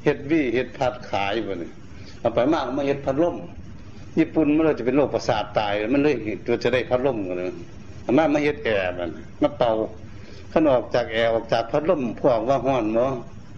[0.04, 1.72] เห็ดวี่เห็ดพัดขายไปเนี่ย
[2.20, 3.36] เอาไปมากมาเห็ดพัดลม
[4.20, 7.48] ญี่ปุ่นมันเราจะเป็นโรคประสาทตายมันเลยตัวจะได้พัดลมกันเลย
[8.02, 9.10] เอามามาเห็ดแอร์มัน
[9.42, 9.72] มาเป่า
[10.52, 13.08] ขนออกจากแอร์ออกจากพัดลมพวกว่าห้อนมั้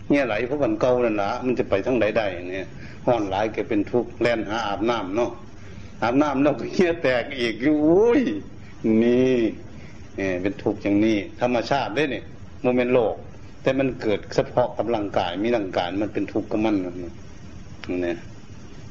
[0.10, 2.68] เนี่ยไหลเพราะมันเก่านั่นละมันจะไปทั้งใดได้เนี่ย
[3.06, 5.32] ห้อนหลายแกเป็นทุกข์แล่นหาอาบน้ำเนาะ
[6.02, 8.22] อาบน้ำแล้วก็เหี้ยแตกอีกอุ้ย
[9.04, 9.38] นี่
[10.16, 12.24] เนี่ยเป็นทุกข์อย่างนี้ธรรมชาติได้เนี่ย
[12.62, 13.16] โมเมนต์โลก
[13.62, 16.76] แต่มันเกิดเฉพาะกับร่างกายมีร่างกายมันเป็นทุกข์กับมัน
[18.02, 18.14] เนี่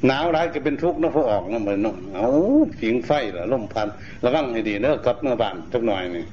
[0.07, 2.27] หนาวร้ายก็เป็นทุกข์นะพอออกนะเหมือนเนาะเอา
[2.79, 3.87] ผิงไฟเหรอลมพัน
[4.23, 6.25] ระวังให้ดีเนอะกับเมื่อบานสักหน่อยนี่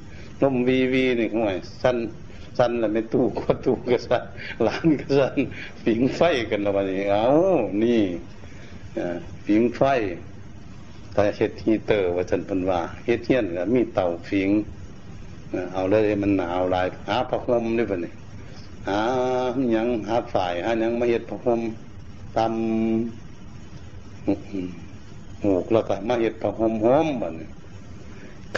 [0.43, 1.97] ลมวีวีนี่ห่วยสั้น
[2.59, 4.25] สั้นแล้วไม่ตู้ก็ตู้ก็สั้น
[4.63, 5.39] หลานก็สั้น
[5.85, 7.27] ผิงไฟกันละวันนี้เอา
[7.83, 8.03] นี่
[9.47, 9.81] ผิงไฟ
[11.15, 14.51] ถ้าเฮ็ดฮีเตอร์ว่าฉันเป็นว่าเฮ็ดเฮียนก็มีเตาผิง
[15.73, 18.13] เอาเลยมันหนาวลายหาผ้าห่มด้วยปะนี่
[18.89, 19.01] หา
[19.73, 21.61] หยังหาฝ่ายหายังมาเฮ็ดผ้าห่ม
[22.37, 23.22] ตำ
[25.43, 27.49] หูกแล้วก็มาเฮ็ดผ้าห่มหอมบัดนี้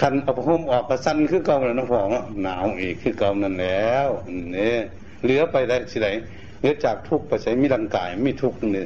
[0.00, 4.08] คันเอาผ้าห่มออกกระสั้นคือเก่าแล้วนะพ่อเนาะหนาวอีกคือเก่านั่นแล้ว
[4.56, 4.74] นี่
[5.22, 6.08] เหลือไปได้สิไหน
[6.58, 8.84] เหลือจากทุกข์ไปใช้มีร่างกายมีทุกข์นี่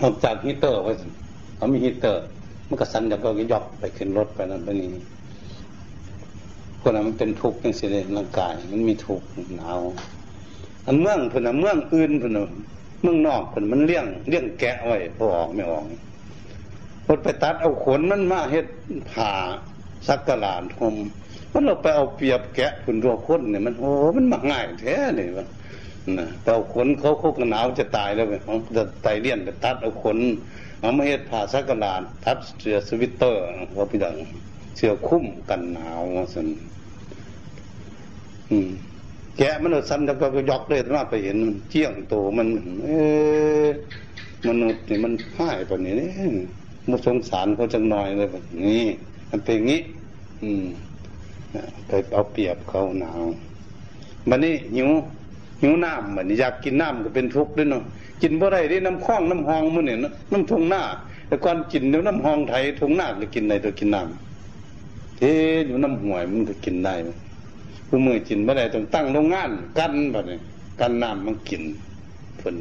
[0.00, 0.92] ออกจากฮีเตอร์ไว้
[1.56, 2.24] เขามีฮีเตอร์
[2.68, 4.88] มันก็สั่นแล้วก็ยกไปขึ้นรถไปนั่นไปนี่
[6.80, 9.80] คนนั้นมันเป็นทุกข์ยังสิเลยร่างกาย มันมีทุกข์หนาว
[10.86, 12.38] อันเมืองเพิ่นเมืองอื่นเพิ่น
[13.06, 15.84] มืองนอกเพิ่นมันเลี้ยงเลี้ยงแกะไว้พอออกไม่ออก
[17.06, 18.66] พนไปตัดเอาขนมันมาเฮ็ด
[19.12, 19.30] ผ่า
[20.06, 20.94] สักกะลานทม
[21.52, 25.46] มันเราไปเอาเปรียบแกะคุณรัวคนเนี่ยมันโอ้มันมาง่ายแท้เนี่ยวะ
[26.18, 30.18] นะไปเอาขนเขาเขาก็หนาวจะตายแล้วไปเขาจะไตเลี่ยนไปตัดเอาขน
[30.80, 33.40] เอามาเฮ็ดผ่าสักกะลานทัดเสื้อสวิตเตอร์
[33.74, 34.14] เขาพี่ดัง
[34.76, 36.02] เสื้อคุ้มกันหนาว
[36.34, 36.48] สัน
[38.50, 38.70] อืม
[39.36, 42.48] แกะมันสั่นแล้วก็ยกเลยมาไปเห็นมันเจียงโตมัน
[42.84, 42.88] เอ
[43.64, 43.66] อ
[44.46, 46.08] มนุษย์นี่มันพ่ายปนี้นี่
[46.88, 48.82] มุสงสารเขาจังหน่อยเลยแบบนี้
[49.30, 49.80] มันเป็นงี้
[50.42, 50.64] อืม
[51.86, 53.22] ไปเอาเปรียบเขาหนาว
[54.28, 54.90] มันนี่หิว
[55.62, 57.82] หิวน้ำเหมือนอยากกินน้ำก็เป็นทุกข์ด้วยเนาะ
[58.22, 59.98] กินบ่ได้ได้น้ำคล้องน้ำหองมันเนี่ย
[60.32, 60.82] น้ำทงหน้า
[61.28, 65.32] แต่ก่อนกินเดี๋ยวน้ำหองไทยทงหน้าก็กินได้ตัวกินน้ำเอ๊
[65.66, 66.94] อยู่น้ำห่วยมันก็กินได้
[67.86, 70.38] ผู้มือกินบ่ได้ต้องตั้งโรงงาน กันแบบนี้
[70.80, 71.62] กันน้ำมันกิน
[72.38, 72.54] เพิ่น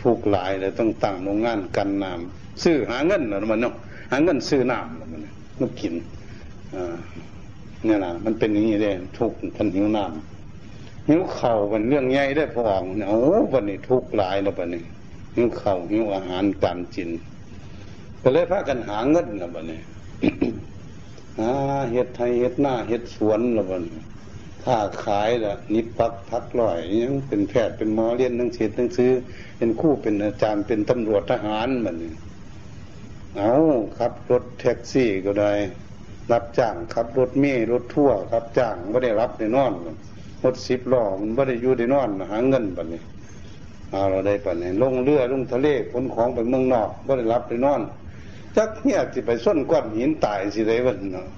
[0.00, 3.74] ทุกหลายเลยต้องตั้งโรงงานกันน้ำซื้อหาเงินเนาะมันเนาะ
[4.10, 5.08] หาเงินซื้อน้ำมัน
[5.60, 5.94] มันกิน
[6.74, 6.96] อ่า
[7.84, 13.20] เนี่ยนะมันเป็นอย่างนี้เลยทุกท่านหิวน้ำหิวเข่ามันเรื่องใหญ่ได้พอออกเนี่ยโอ้
[13.52, 14.84] วันนี้ทุกหลายแล้ววันนี้
[15.36, 17.08] หิวเข่าหิวอาหารการกิน
[18.22, 19.80] ก็เลยพากันหาเงินแล้ววันนี้
[21.38, 21.52] หา
[21.90, 24.02] เห็ดไทยเห็ดหน้าเห็ดสวนแล้ววันนี้
[24.64, 29.10] ถ้าขายละนิบพักพักลอยยังเป็นแพทย์เป็นหมอเรียนหนังสือหนังสือ
[29.58, 31.96] เป็นคู่เป็นอาจารย์เป็นตำรวจทหารมัน
[33.36, 33.54] เอา
[33.98, 35.52] ครับรถแท็กซี่ก็ได้
[36.32, 39.72] รับจ้างขับรถเมล์รถทั่วรับจ้างไม่ได้รับในนอน
[40.44, 43.02] รถสิบล้อมันไม่ได้อยู่ในนอนหาเงินปันนี้
[43.90, 47.80] เอาเราได้ปันนี้ลงเรือลงทะเลขนของไปเมืองนอกไม่ได้รับในนอน
[48.56, 51.28] จักเนี่ยจะไปส้นก้อนหินตายสิได้วันเนาะ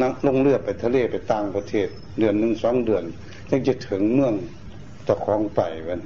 [0.00, 3.04] นั่งลงเรือไปทะเลไปต่างประเทศ เดือนหนึ่งสองเดือน
[3.50, 4.34] ยังจะถึงเมือง
[5.06, 6.00] ตะคองไปวัน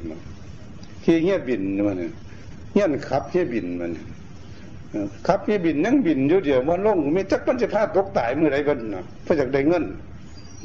[1.04, 2.12] ขี่เฮียบินมันเนี่ย
[2.72, 3.92] เฮียนขับเฮียบินมัน
[5.26, 9.84] ครับพี่บินนั่งบินอยู่เดียวมันลงมีจักมันจะพลาดตกตายเมื่อไรกันนะเพราะอยากได้เงิน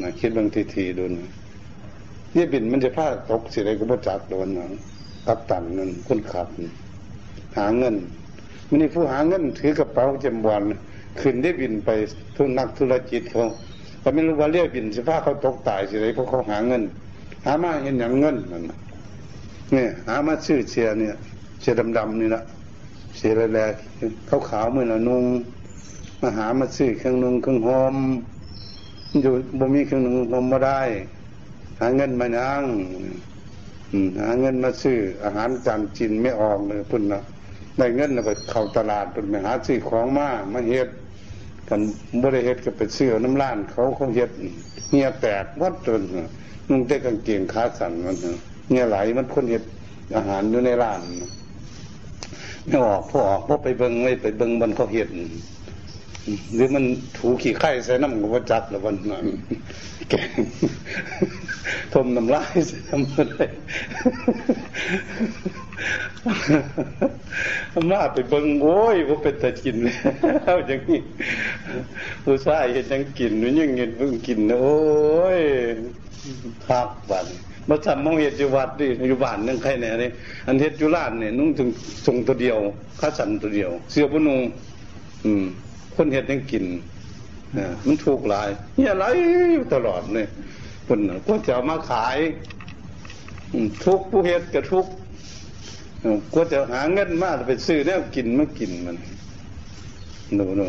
[0.02, 1.30] นะคิดบางทีทีดูนะ
[2.36, 4.66] นี่บินมันจะพลาดตกสิไรก็บ่จักโดนนะ
[5.28, 6.48] ตับตันเงินคนขับ
[7.58, 7.96] หาเงิน
[8.68, 10.64] มันนี่ผู้หาเงินถือกระเป๋าจำวัน
[11.22, 11.90] ขึ้นได้บินไป
[12.36, 13.46] ทุนนักธุรกิจเขา
[14.00, 16.82] แต่ไม่รู้ว่าเรียกบินสิผ้าเขาตกตายสิไรเพราะเขาหาเงิน
[17.46, 18.64] หามาเห็นอย่างเงินนั่น
[19.74, 21.16] เนี่ยหามาชื่อเชียเนี่ย
[21.60, 22.44] เชียดำๆนี่ละ
[23.18, 23.74] เสียแรก
[24.28, 25.24] เขาขาวเมื่อละนุ่ง
[26.22, 27.96] มาหามาซื้อเครื่องนุ่งเครื่องหอม
[29.22, 30.82] อยู่บ่มีเครื่องนุ่งหอมมาได้
[31.80, 32.64] หาเงินมานั่ง
[34.22, 37.22] หาเงินมาซื้ออาหารจานจินไม่ออกเลยพุ่นนะ
[37.78, 40.90] ได้เงินแล้วก็เข้าตลาดเป็นไปหาซื้อของมามาเฮ็ด
[41.74, 41.84] กัน
[42.24, 44.32] บริเฮ็ดก็ไปซื้อน้ำล้านเขาเขาเฮ็ด
[44.92, 46.02] เงียแตกวัดจน
[46.70, 48.16] นุ่งแต่กางเกงขาสั่นมัน
[48.70, 49.64] เงียไหลมันคนเฮ็ด
[50.16, 51.02] อาหารอยู่ในร้าน
[52.68, 55.12] ไม่ออกพอออกพอไปเบิงไม่ไปเบิงบนเขาเห็น
[56.54, 56.84] หรือมัน
[57.18, 59.26] ถูขี่ไข่ใส่น้ำกับว่าจัดหรือวันนั้น
[60.10, 60.32] แกง
[61.94, 63.42] ทมน้ำลายใส่น้ำอะไร
[67.92, 71.00] มาไปเบิงโอ้ยว่าเป็นต่กินแล้วอย่างนี้
[72.24, 75.40] ผู้ชายยังกินนู่นยังเงินเพิ่งกินโอ้ย
[76.68, 77.28] ครับบัน
[77.70, 80.10] มาทำมองเหตุจุวัดดิอยู่บ้านนั่งใครเนี่ยนี่
[80.48, 81.70] อันเทศจุลานเนี่ยนุ่งถึง
[82.06, 82.58] ส่งตัวเดียว
[83.00, 84.40] ข้าสันตัวเดียว เสื้อพนุง
[85.26, 85.44] อืม
[85.96, 86.66] คนเหตุยังกิน
[87.58, 89.06] อ่ามันถูกหลายเนี่ยไร
[89.74, 90.28] ตลอดเนี่ย
[90.88, 92.18] คนก็จะมาขาย
[93.86, 94.86] ทุกผู้เหตุกับทุก
[96.36, 98.98] ก็จะหาเงินมากไปซื้อแล้วกินมากินมัน
[100.36, 100.68] หนูหนู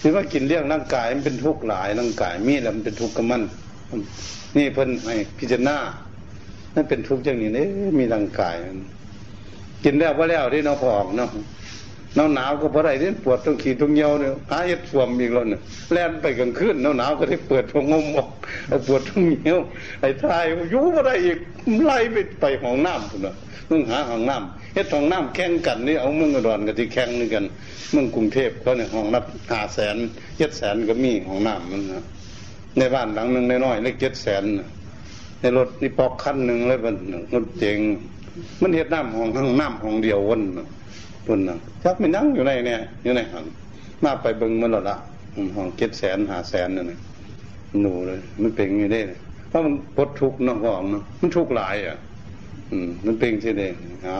[0.00, 3.42] ที่ว่ากินเลี้ยงร่างกายมันเป็นทุกข์หลายร่างกายมีแล้วมันเป็นทุกข์กับมัน
[4.56, 5.76] นี่เพิ่นให้พิจารณา
[6.74, 7.68] นั่นเป็นทุกข์อย่างนี้เนี่ย
[7.98, 8.54] มีร่างกาย
[9.84, 11.30] กินแล้วว่าแล้วที่น้องพองเนาะ
[12.14, 15.60] หนาวหนาวก็เพราะอะไรที่ปวดตรงขีดตรงเยียวเนี่ยหาเอ็ดสวมอีกแล้วเนี่ย
[15.92, 18.30] แล่นไปกลางคืนหนาวหนาวก็ได้เปิดพงมออก
[18.86, 19.58] ปวดตรงเยียว
[20.00, 21.38] ไอ้ทายยุ่งอะไรอีก
[21.84, 23.36] ไล่ไปไปห้องน้ำคุณเนาะ
[23.70, 27.44] มึงหาห้องน้ำเฮ็ดห้องน้ำแข่งกันนี่เอามึงกระดอนกับที่แข่งนี่กัน
[27.94, 29.96] มึงกรุงเทพเขาเนี่ยห้องนับห้าแสน
[30.38, 32.04] เจ็ดแสนก็มีห้องน้ำมันนะ
[32.78, 34.42] ในบ้านหลังหนึ่งน้อยๆเล็กเจ็ดแสน
[35.40, 36.96] ในรถนี่ปอกคันหนึ่งเลยมัน
[37.34, 37.78] รถเจ๋ง
[38.62, 40.40] มันเห็ดน้ำของข้างน้ำของเดียววน
[41.26, 43.44] ปุ่นนะจักไม่นั่งอยู่ในเนี่ยอยู่ในหัน
[44.04, 44.96] มาไปเบิ่งมันหลดละ
[45.56, 46.92] ห้องเจ็ดแสนหาแสนนั่น
[47.82, 49.00] หนูเลย มันเป็นอย่างนี้ได้
[49.48, 51.96] เพราะมันปดทุกข์นาะห้องเนาะมันทุกข์หลายอะ
[52.70, 53.62] อืม มันเป็นใช่ไหม
[54.02, 54.18] เอา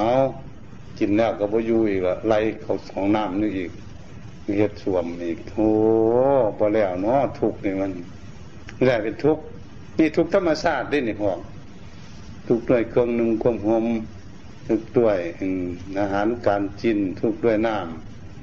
[0.98, 3.70] กินแล้วก็บ่อยู่อีกละไล่เขาของน้ำนี่อีก
[4.58, 5.68] เฮ็ดสวมอีกโอ้
[6.56, 7.90] พอแล้วเนาะทุกข์นี่มัน
[8.74, 9.42] ไม่ได้เป็นทุกข์
[9.98, 11.38] นี่ทุกธรรมชาติได้ในห้อง
[12.48, 13.86] ทุกข์ด้วยเครื่องนุ่งความหอม
[14.68, 15.18] ทุกข์ด้วย
[16.00, 17.76] อาหารการกินทุกข์ด้วยน้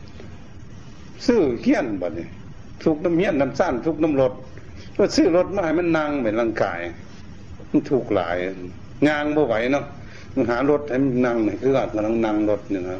[0.10, 2.30] ำซื้อเฮี้ยนบ่เนี่ย
[2.84, 4.34] ทุกน้ำเฮี้ยนน้ำสั้นทุกน้ำรถ
[4.98, 6.80] ก็ซื้อรถมาให้มันนั่งเหมือนร่างกาย
[7.70, 8.36] มันถูกหลาย
[9.08, 9.86] งางบ่ไหวเนาะ
[10.34, 13.00] มันหารถให้มันนั่งเนี่ยคืออาจกำลังนั่งรถเนี่ยนะ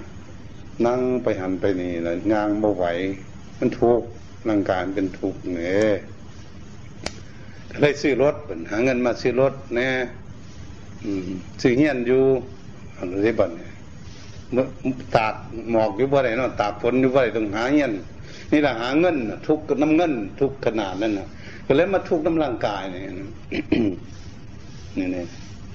[0.86, 2.86] นั่งไปหันไปนี่เลยงางบ่ไหว
[3.60, 4.02] มันทุก
[4.50, 5.94] ร่างกายเป็นทุกเนี่ย
[7.82, 8.36] เลยซื้อรถ
[8.72, 9.90] หาเงินมาซื้อรถแน่
[11.62, 12.22] ซื้อเงี้ยนอยู่
[12.98, 13.72] อะไรบ้างเนี่ย
[15.16, 15.34] ตาก
[15.72, 17.94] หมอกอยู่บ่ไรเนาะตากฝนอยู่บ่ไรต้องหาเงี้ยน
[18.52, 21.28] นี่แหละหาเงินทุกน้ำเงิน ทุกขนาดนั่นนะ
[21.66, 23.04] ก็เลยมาทุกน้ำร่างกายเนี่ย
[24.98, 25.26] นี่เนี่ย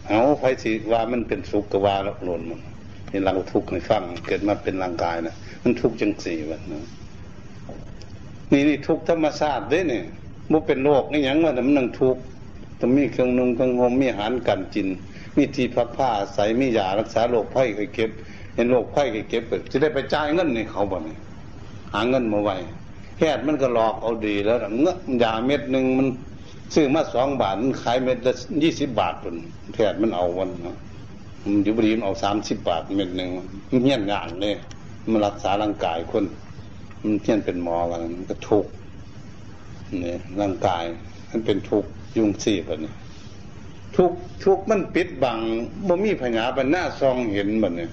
[0.09, 2.61] เอาไฟสีว่ามันเป็นสุขกว่าแล้วหล่นมัน
[3.13, 6.85] นี่เราทุกข์ในฟังเกิดมาเป็นร่างกายนะมันทุกข์จังสี่วันนะ
[8.53, 10.05] นี่นี่ทุกธรรมชาติด้วยเนี่ย
[10.53, 12.23] มันเป็นโรคนี่ยังว่ามันนั่งทุกข์
[12.81, 14.89] ต้องมีเครื่องนุ่งเครื่องห่มมีอาหารกันจิน
[15.37, 18.11] มีที่พักผ้าใส่มียารักษาโรคไข้ไข้เก็บ
[18.55, 21.19] เห็นโรคไข้ไข้เก็บจะได้ไปจ่ายเงินในเขาบ่เนี่ย
[21.93, 22.57] หาเงินมาไว้
[23.17, 26.07] แพทย์มันก็หลอกเอาดีแล้วเงื้อยาเม็ดหนึ่งมัน
[26.75, 29.37] ซื้อมาสองบาทมันขายเม็ดละยี่สิบบาทคน
[29.75, 30.69] แพทย์มันเอาวันเน
[31.63, 33.31] อยู่บดีมันเอาสามสิบบาทเม็ดหนึ่ง
[33.71, 34.55] มันเงี้ยงานเลย
[35.11, 36.25] มันรักษาร่างกายคน
[37.03, 38.67] มันเที่ยนเป็นหมอกันมันก็ทุก
[40.01, 40.85] เนี่ยร่างกาย
[41.31, 41.85] มันเป็นทุก
[42.17, 42.93] ยุงสี่แบบนี้
[43.97, 44.13] ทุก
[44.45, 45.39] ทุกมันปิดบัง
[45.89, 47.89] บ่มีพญาบันหน้าซองเห็นบบนี้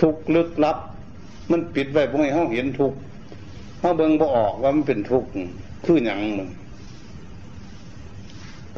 [0.00, 0.76] ทุกลึกลับ
[1.50, 2.92] มันปิดไว้บ่ให้เขาเห็นทุก
[3.78, 5.28] เขาเบิ่งบ่ออกว่ามันเป็นทุกข์
[5.84, 6.48] คือหยังมัน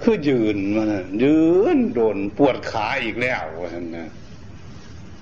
[0.00, 0.86] คือยืนมัน
[1.22, 1.36] ยื
[1.76, 3.42] นโดนปวดขาอีกแล้ว
[3.96, 4.08] นะ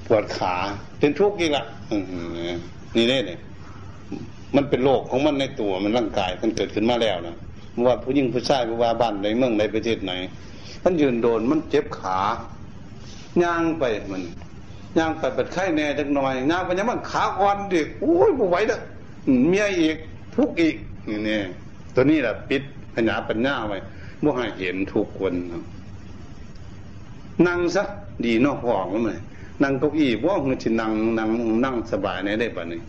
[0.07, 0.55] ปวดขา
[0.99, 1.65] เป็นทุกข์อีกละ
[2.97, 3.41] นี่เนี่ยเนี่ย
[4.57, 7.37] มันเป็นโรคของมันในตัวมันร่างกายมันเกิดขึ้นมาแล้วนะ
[7.87, 10.13] ว่าผู้หญิงผู้ชายว่าบ้านในเมืองในประเทศไหน
[10.85, 12.19] มันยืนโดนมันเจ็บขา
[13.43, 14.23] ย่างไปมัน
[14.99, 18.79] ย่างไปเปิดไข้แน่จักหน่อยย่างไปยังมันขาอ่อนดิโอ้ยไม่ไหวเด้อ
[19.49, 19.97] เมียอีก
[20.35, 20.77] ทุกข์อีก
[21.09, 21.43] นี่เนี่ย
[21.95, 22.63] ตัวนี้แหละปิด
[22.95, 23.79] พญาปัญญาไว้
[24.25, 25.33] บ่ให้เห็นทุกคน
[27.47, 27.83] นั่งซะ
[28.25, 29.21] ดีนอกห้องเลย
[29.63, 31.31] นั่งเก้าอี้ว่าเงินจะนั่งนั่ง
[31.65, 32.81] นั่งสบายในได้ปะนี่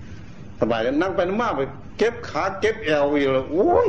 [0.60, 1.62] สบายแล้วนั่งไปนั่งมาไป
[1.98, 3.88] เก็บขาเก็บเอวอีกแล้วโอ้ย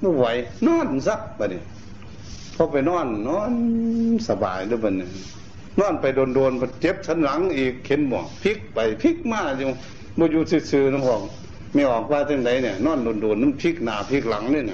[0.00, 0.24] ไม่ไหว
[0.66, 1.62] นอนซักปะนี่
[2.56, 3.52] พอไปนอนนอน
[4.28, 5.08] สบายด้วยปะนี่
[5.80, 9.68] นอนไปโดนโดนเจ็บชั้นหลังอีกเข็นหมอกพลิกไปพลิกมาอยู่
[10.18, 11.22] มาอยู่ซื่อๆน้องห้อง
[11.72, 14.64] ไม่ออกว่าจังไหนเนี่ย นอนโดนโดนน้ำพลิกหน้าพลิกหลังเนี่ย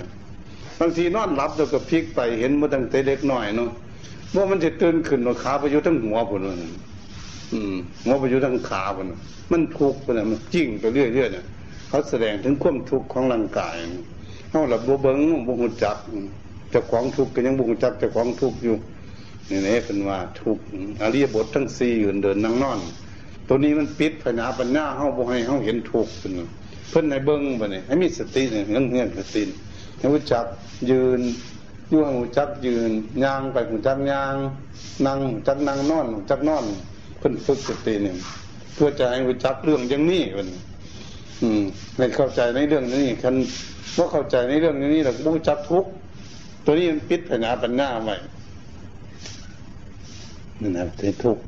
[0.80, 3.70] บางทีนอนหลับแล้วก็พลิกไปเห็นมาตั้งแต่เล็กหน่อยเนาะ
[4.34, 6.56] ว่ามันจะตื่นขึ้นขาไปอยู่ทั้งหัวผลเลย
[8.04, 9.06] หัวไปอยู่ทั้งขาผล
[9.52, 11.44] มันทุกข์นะมันจิ้งไปเรื่อยๆเนี่ย
[11.88, 13.74] เขาแสดงถึงความทุกข์ของร่างกาย
[14.50, 15.96] เขาหลับบัวเบิ้งบุหุจัก
[16.72, 18.76] จะของทุกข์ก็ยังบุหุจักจะของทุกข์อยู่
[19.50, 20.62] นี่นี่เป็นว่าทุกข์
[21.02, 22.78] อริยบททั้งสี่ยืนเดินนั่งนอน
[23.48, 26.32] ตัวนี้มันปิดผนาปัญญาเขาบุให้เขาเห็นทุกข์เป็น
[26.90, 29.42] เพิ่นในเบิ้งไปเนี่ยให้มีสติเนี่ยเรื่องเงี้ยสติ
[30.02, 30.46] หูจัก
[30.90, 31.20] ยืน
[31.92, 32.90] ยู่หูจักยืน
[33.22, 34.34] ย่างไปหูจักย่าง
[35.06, 36.64] นั่งจักนั่งนอนจักนอน
[37.18, 38.16] เพิ่นฝึกสติเนี่ย
[38.74, 40.48] เพื่อจะให้หูจักเรื่องอย่างนี้มัน
[41.42, 41.62] อืม
[41.96, 43.34] ไม่เข้าใจในเรื่องนี้คัน
[43.96, 45.84] ว่าเข้าใจในเรื่องนี้เรารู้จักทุก
[46.64, 48.16] ตัวนี้มันปิดผนาปัญญาไว้
[50.60, 51.38] นั่นนะเป็นทุก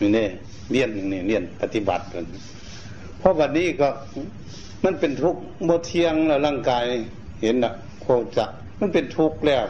[0.00, 0.28] นี่เนี่ย
[0.70, 2.24] เรียนอย่างนี้เรียนปฏิบัติกัน
[3.18, 3.88] เพราะวันนี้ก็
[4.84, 6.84] มันเป็นทุกข์โมเทียงแล้วร่างกาย
[7.42, 7.72] เห็นนะ
[8.02, 8.44] โคจะ
[8.80, 9.64] มันเป็นทุกข์แล้ว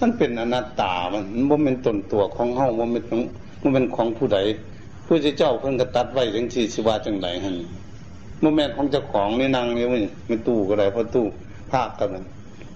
[0.00, 3.20] มันเป็นอนัตตามันมันเป็นตนตัวของเฮามันเป็นของ
[3.62, 4.38] มันเป็นของผู้ใด
[5.06, 7.56] ผู้เจ้าเพิ่นก็ตัดไว้จังที่สิว่าจังไดหั่น
[8.40, 11.26] โมเมนต์ของเจ้าของนี่นั่งนี่มันมันตู้ก็ได้เพราะตู้
[11.72, 12.24] ภาคกันมัน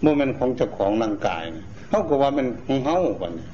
[0.03, 1.43] โมเมนต์ของเจ้าของร่างกาย
[1.91, 3.47] เฮาก็ว่ามันของเฮาบัดนี้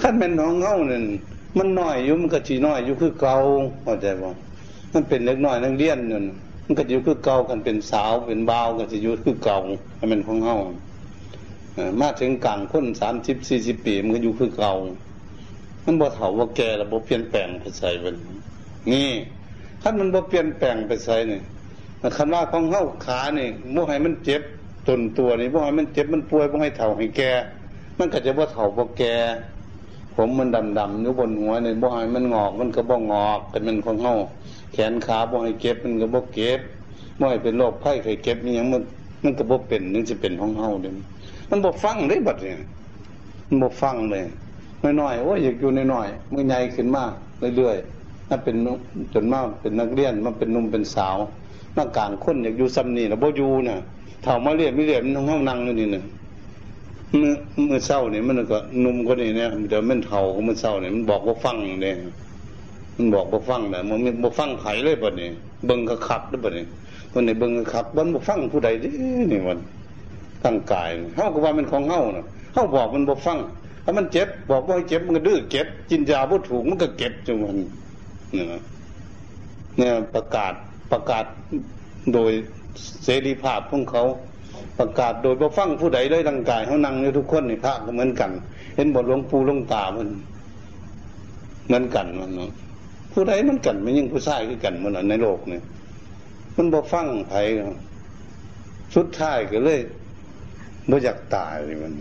[0.00, 1.04] ขั้นเป็นของเฮานั่น
[1.58, 3.34] มันน้อยอยู่มันก็สิน้อยอยู่คือเก่า
[3.82, 4.28] เข้าใจบ่
[4.92, 6.24] มันเป็นเล็กน้อยนักเรียนนั่น
[6.66, 9.58] มันก็อยู่คือเก่ากันเป็นสาวเป็นบ่าวก็จะอยู่คือเก่า
[9.98, 10.56] มันเป็นของเฮา
[12.00, 14.74] มาถึงกลางคนสามสิบสี่สิบปีมันก็อยู่คือเก่า
[15.84, 18.14] มันบ่เถ่าว่าแก่แล้วบ่เปลี่ยนแปลงไปใส่เป็น
[18.92, 19.10] นี่
[19.82, 21.42] ถ้ามันบ่เปลี่ยนแปลงไปใส่เนี่ย
[22.16, 24.42] คันว่าของเฮาขาเนี่ยบ่ให้มันเจ็บ
[24.88, 27.32] ตนตัวนี่บ่ให้มันเจ็บมันป่วยบ่ให้เถ่าให้แก่
[27.98, 29.14] มันก็จะบ่เถ่าบ่แก่
[30.14, 30.48] ผมมัน
[30.78, 34.14] ดำๆอยู่บนหัวเนี่ยบ่ให้มันงอกมันก็บ่งอกเป็นมันของเฮา
[34.72, 36.60] แขนขาบ่ให้เก็บมันก็บ่เก็บ
[37.18, 38.82] บ่ให้เป็นโรคไข้ไข้เก็บนี่ยังมัน
[39.24, 40.90] มันก็บ่เป็นนึงจะเป็นของเฮาเด้
[41.50, 42.58] มันบ่ฟังได้บัดเนี่ย
[43.48, 44.22] มันบ่ฟังเลย
[45.00, 47.04] น้อยๆโอ้ยอยากอยู่น้อยๆมือใหญ่ขึ้นมา
[47.56, 48.56] เรื่อยๆนั่นเป็น
[49.14, 51.16] จนมากเป็นนักเรียนมันเป็นนุ่มเป็นสาว
[51.76, 53.76] นักกลางคนอยากอยู่ซ้ำนี่แล้วบ่อยู่น่ะ
[54.22, 56.02] เฒ่ามาเรียนไม่เรียนมันห้องนั่งอยู่นี่น่ะ
[57.20, 57.32] มือ
[57.68, 61.96] มือเศร้าเนี่ยมันก็นุ่มก็นี่เนี่ยเดี๋ยวมันเฒ่าก็มันเศร้าเนี่ยมันบอกว่าฟังเนี่ย
[62.96, 65.28] มันบอกว่ฟังนะมันบ่ฟังไผเลยบัดนี้
[65.66, 66.64] เบิ่งก็ขับด้วยบัดนี้
[67.12, 68.90] คนไหนเบิ่งก็ขับบ่บ่ฟังผู้ใดด้
[69.32, 69.58] นี่มัน
[70.44, 73.38] ตั้งกายเฮาก็ว่ามันของเฮาน่ะเฮาบอกมันบ่ฟัง
[73.84, 77.56] ถ้ามันเจ็บบอกว่าให้เจ็บมันก็ดื้อเก็บกินยาบ่ถูกมันก็เก็บจังมัน
[78.32, 78.46] เนี่ย
[79.78, 80.52] เนี่ยประกาศ
[80.92, 81.24] ประกาศ
[82.14, 82.32] โดย
[83.04, 84.02] เสรีภาพของเขา
[84.78, 88.30] ประกาศโดยบ่ฟังผู้ใดเลยร่างกายเขานั่งอยู่ทุกคนในพระก็เหมือนกัน
[88.76, 90.08] เห็นบทหลวงปู่หลวงตามัน
[91.66, 92.50] เหมือนกันมันเนาะ
[93.18, 95.62] ผู้ใดมันกันไม่ยิ่งผู้ชายคือกันมันในโลกเนี่ย
[96.56, 97.32] มันบ่ฟังไผ
[98.96, 99.80] สุดท้ายก็เลย
[100.90, 101.92] บ่อยากตายเลยมัน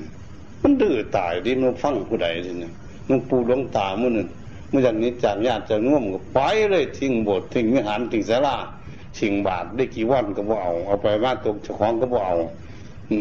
[0.64, 2.74] มันดื้อตายดิมันฟังผู้ใดสิเนี่ย
[3.06, 4.28] หลวงปู่หลวงตามื่อนึง
[4.70, 6.40] เมื่อจากนี้จากญาติจะง่วมก็ไป
[6.72, 8.56] เลยทิ้งบสถ์ทิ้งวิหารทิ้งศาลา
[9.18, 12.36] ชิงบาทได้กี่วันก็บ่เอาเอาไปว่าตกเจ้าของก็บ่เอา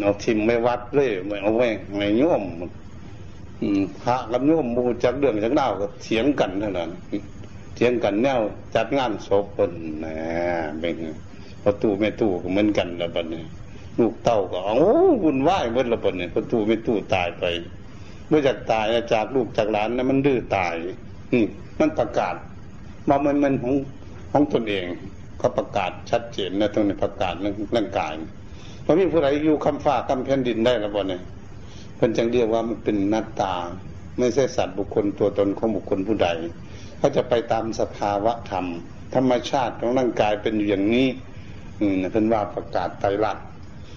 [0.03, 2.43] เอาทิมไม่วัดเลยไม่เอาไว้ไม่โยม
[4.01, 6.89] พระกับโยมบูจักเรื่องจักเล่าก็เถียงกันเท่านั้น
[7.75, 8.39] เถียงกันแนว
[8.75, 9.71] จัดงานศพคน
[10.03, 10.15] นะ
[10.79, 10.95] เป็น
[11.63, 13.43] ประตูไม่ตู้ก็เหมือนกันล้วบัดนี้
[13.99, 14.75] ลูกเต้าก็เอา
[15.23, 17.43] วุ่นวายเมื่อละบัดนี้ประตูไม่ตู้ตายไป
[18.27, 20.73] เมื่อจากตายจากลูกจากหลานนะมันดื้อตาย
[21.33, 21.45] นี่
[21.79, 22.35] มันประกาศ
[23.09, 23.73] ว่ามันมันของ
[24.31, 24.85] ของตนเอง
[25.37, 28.13] เขาประกาศชัดเจนนะตรงนี้ประกาศเรื่องร่างกาย
[28.85, 31.21] พอมีผู้ใดอยู่คำฟ้าคำแผ่นดินได้ล้วบ่เนี่ย
[31.95, 33.53] เพิ่นจังเรียกว่ามันเป็นหน้าตา
[34.17, 36.27] ไม่ใช่สัตว์บุคคลตัวตนของบุคคลผู้ใด
[36.97, 38.65] เขาจะไปตามสภาวะธรรม
[39.15, 41.07] ธรรมชาติของร่างกายเป็นอยู่อย่างนี้
[41.79, 43.45] อืมเพิ่นว่าประกาศไตรลักษณ์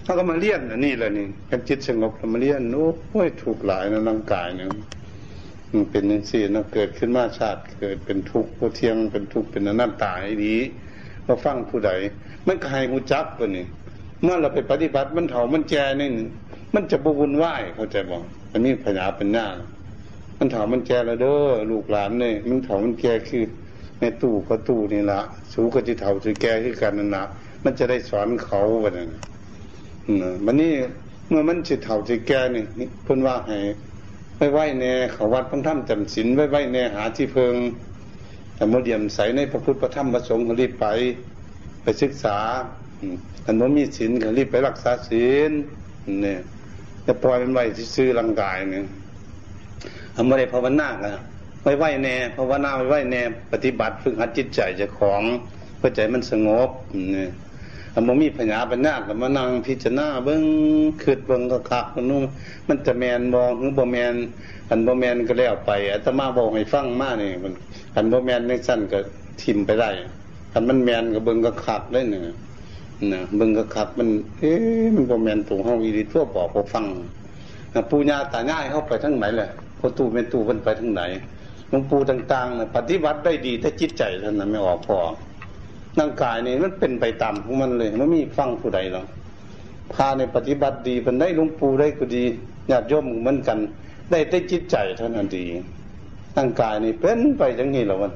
[0.05, 2.63] เขาก็มาเลี้ยนนี่แหละนี่กันจิตสงบมาเลี้ยน
[3.13, 4.69] โอ้ยถูกหลายนะร่างกายเนี่ย
[5.73, 10.57] มันเป็นอย่างสี่นะเกิดขึ้นมาชาติเกิดเป็นทุกข์เที่ยงเป็นทุกข์เป็นอนัตตาให้ดี
[11.27, 11.91] มาฟังผู้ใด
[12.47, 13.67] มันใครหูจักกว่านี่
[14.23, 16.09] เมื่อเราไปปฏิบัติมันเถามันแจนี่
[16.75, 18.23] มันจะบวุ่นวายเข้าใจบอก
[18.53, 19.47] อันนี้พญาเป็นหน้า
[20.39, 23.45] มันเถามันแจแล้วเด้อลูกหลานเนี่ยมันเถามันแกคือ
[24.01, 25.21] ในตู้ก็ตู้นี่ละ
[25.53, 27.25] สูก็จะเถาจะแกคือกันนั่นละ
[27.65, 29.09] มันจะได้สอนเขาวันนั้น
[30.47, 30.73] มันนี่
[31.29, 32.65] เมื่อมันจะเถาจะแกนี่
[33.05, 33.59] เพิ่นว่าให้
[34.37, 37.55] ไว้ไว้แน่เขาวัดพังถ้ำจำศีลไว้ไว้แน่หาที่เพิง
[38.55, 40.87] แต่โมเดียมใสในพระพุทธพระธรรมพระสงฆ์ก็รีบไป
[41.83, 42.39] ไปศึกษา
[43.45, 45.51] อันโมมีศีลก็รีบไปรักษาศีล
[46.23, 46.41] เนี่ย
[47.07, 48.85] จะปล่อยมันไว้ที่ซื้อร่างกายเนี่ย
[50.17, 51.11] ทำอะไรภาวนากัน
[51.63, 53.23] ไว้ไว้แน่ภาวนาไว้ไว้แน่
[53.53, 55.23] ปฏิบัติฝึกหัดจิตใจจะของ
[55.79, 56.69] เพื่อใจมันสงบ
[57.13, 57.31] เนี่ย
[57.95, 60.45] อันโมมีพญาปัญญากับมานั่งพิจารณาเบิ้ง
[61.03, 62.25] คืดเบิ้งก็คักนนู่น
[62.69, 64.15] มันจะแมนบองหรือบ่แมน
[64.71, 67.53] อันบ่แมนก็แล้วไปอาตมาบอกให้ฟังมาเนี่ยมัน
[67.97, 68.99] อันบ่แมนในสั้นก็
[69.43, 69.89] ทิมไปได้
[70.53, 72.23] อันมันแมนก็เบิ่งก็ขับได้เนี่ย
[73.13, 74.09] นะเบิ่งก็ขับมัน
[74.39, 76.85] เอ๊ะมันบ่แมนตรงห้องอีดีทั่วบอกพอฟัง
[77.91, 81.03] ปูญาตาง่ายเข้าไปทั้งไหนแหละ พอตู้เป็นตู้มันไปทั้งไหน
[81.69, 84.99] หลวงปู่ต่างๆนะปฏิบัติได้ดีถ้าจิตใจท่านนั้นไม่ออกพอ
[85.99, 89.07] ร่างกายนี่มันเป็นไปตามของมันเลยมันมีฟังผู้ใดหรอก
[89.95, 92.25] พาในปฏิบัติดีเป็นได้หลวงปู่ได้ก็ดี
[92.71, 93.59] ญาติโยมเหมือนกัน
[94.11, 95.45] ได้ได้จิตใจเท่านั้นดี
[96.37, 98.11] ร่างกายนี่เป็นไปอย่างนี้หรอวะ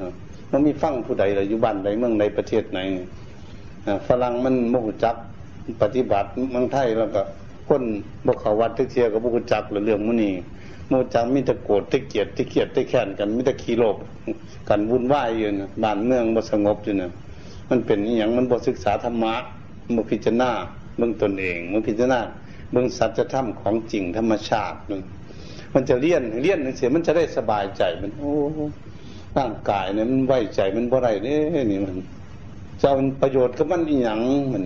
[0.53, 2.79] มันมีฟังผู้ใดเลยอยู่บ้านใดเมืองใดประเทศไหน
[4.07, 5.17] ฝรั่งมันโมหุจัก
[5.83, 7.23] ปฏิบัติเมืองไทยแล้วก็
[7.69, 7.83] คน
[8.27, 10.31] บกเขาวัดที่เทียกับบุกจักหรือเรื่องมุนี
[10.89, 13.97] โมจักมิตรโกรธที่เกียดที่เกียดที่แค้นกันมิตรขีโลก
[14.69, 17.11] กันวุ่นวายอยู่นะบ้านเมืองบ่สงบอยู่นะ
[17.71, 19.35] มันเป็นอย่างมันบทศึกษาธรรมะ
[19.95, 20.51] มันพิจารณา
[20.99, 22.21] เบื้องตนเองมันพิจารณา
[22.73, 25.03] เบื้องสัจธรรมของจริงธรรมชาตินึง
[25.75, 28.33] มันจะเลี่ยนเลี่ยนเสียมันจะได้สบายใจมัน โอ้
[29.39, 31.97] ร่างกายเนี่ยมันไว้ใจมันบ่ไรเนี่ยนี่มัน
[32.83, 34.21] จะเป็นประโยชน์กับมันอีหยัง
[34.53, 34.63] มัน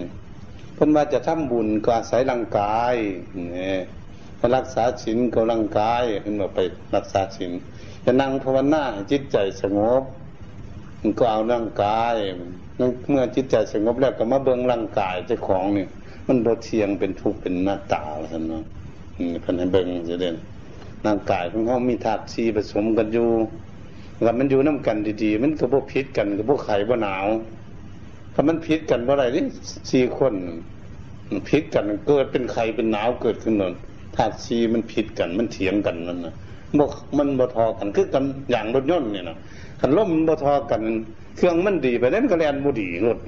[0.74, 2.94] เพิ่นว่าจะทำบุญก็อาศัยร่างกาย
[3.52, 3.78] เนี่ย
[4.56, 6.60] รักษาศีลก็ร่างกายเพิ่นบอกไป
[6.96, 7.52] รักษาศีล
[8.04, 10.02] จะนั่งภาวนาจิตใจสงบ
[11.00, 12.14] มันก็เอาร่างกาย
[13.08, 15.88] เมื่อจิตใจสงบแล้วก็มาเบิ่งร่างกายเจ้าของเนี่ย
[16.26, 18.62] มันโดเทียงเป็นทุกข์เป็นหน้าตาท่านเนาะ
[19.44, 20.36] พิ่นให้เบิ่งจะเด่น
[21.06, 23.28] ร่างกายของเขามีธาตุสีผสมกันอยู่
[24.22, 27.26] แล้วมันอยู่น้ากันดีๆ มันก็บ่พิษกันก็บ่ไข่บ่หนาว
[28.34, 29.44] ถ้ามันพิษกันเมื่อไรนี่
[29.90, 30.34] สี่คน
[31.48, 33.74] พิษกันเกิดเป็นไข่เป็นหนาวเกิดขึ้นนั่น
[34.16, 36.34] ธาตุสีมันพิษกันมันเถียงกันนั่นนะ
[36.78, 39.36] บกมันบ่ทอกันคือกันอย่างรถยนต์เนี่ยนะ
[39.80, 40.82] ขันล่มมันบ่ทอกัน
[41.36, 43.18] เครื่องมันดีไปนั้นก็แลนบุดีรถ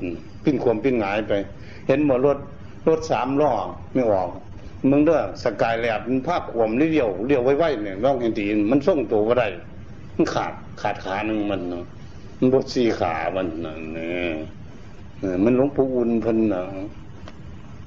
[0.45, 1.33] ปิ้นขวมปิ้นหงายไป
[1.87, 2.39] เห็นหมดรถ
[2.89, 3.53] รถสามล้อ
[3.95, 4.31] ไม่ออก
[4.91, 9.47] มึงเด้อสกายแลบมันภาพขวมเลี้ยวเลี้ยวไว้ๆเนี่ยร่องเห็นดีมันส่งตัวก็ได้
[10.15, 11.85] มันขาดขาดขาหนึ่งมันเนาะ
[12.39, 14.09] มันบดสีขามันนะเนี่
[15.35, 16.63] ยมันหลวงปู่อุ่นพันนะ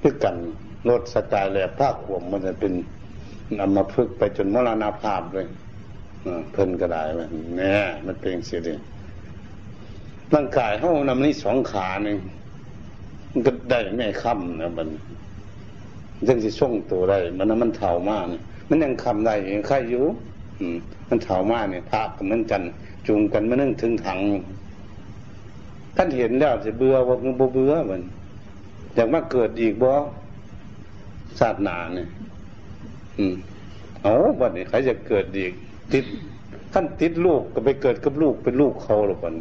[0.03, 0.35] ด้วยกัน
[0.89, 2.73] รถสกายแลบภาพขวมมันจะเป็น
[3.59, 5.47] นำมาพึกไปจนมรณาภาพเลย
[6.51, 7.75] เพิ่นก็ได้มันเนี่
[8.05, 8.73] มันเป็นเสียดี
[10.33, 12.17] ร่างกายเขานำนี่สองขาหนึ่ง
[13.31, 14.87] มันก็ได้ไม่ค่ำนะมัน
[16.27, 18.25] ยังจะส่งตัวได้มันนั้นมันเท่ามาก
[18.69, 20.05] มันยังคำได้ยังใครอยู่
[20.73, 20.75] ม
[21.09, 22.61] มันเท่ามากเนี่ยภาพเหมือนกัน
[23.07, 24.19] จูงกันมานึ่งถึงถัง
[25.95, 28.01] ท่านเห็นแล้วจะเบื่อว่ามันเบื่อมัน
[28.95, 29.91] อยากมาเกิดอีกบ่
[31.39, 32.07] ศาสนาเนี่ย
[33.17, 33.35] อืม
[34.01, 35.53] เอาวันนี้ใครจะเกิดอีก
[35.93, 36.05] ติด
[36.73, 39.35] ท่านติดลูกก็ไปเกิดกับลูกเป็นลูกเขาหรอกวัน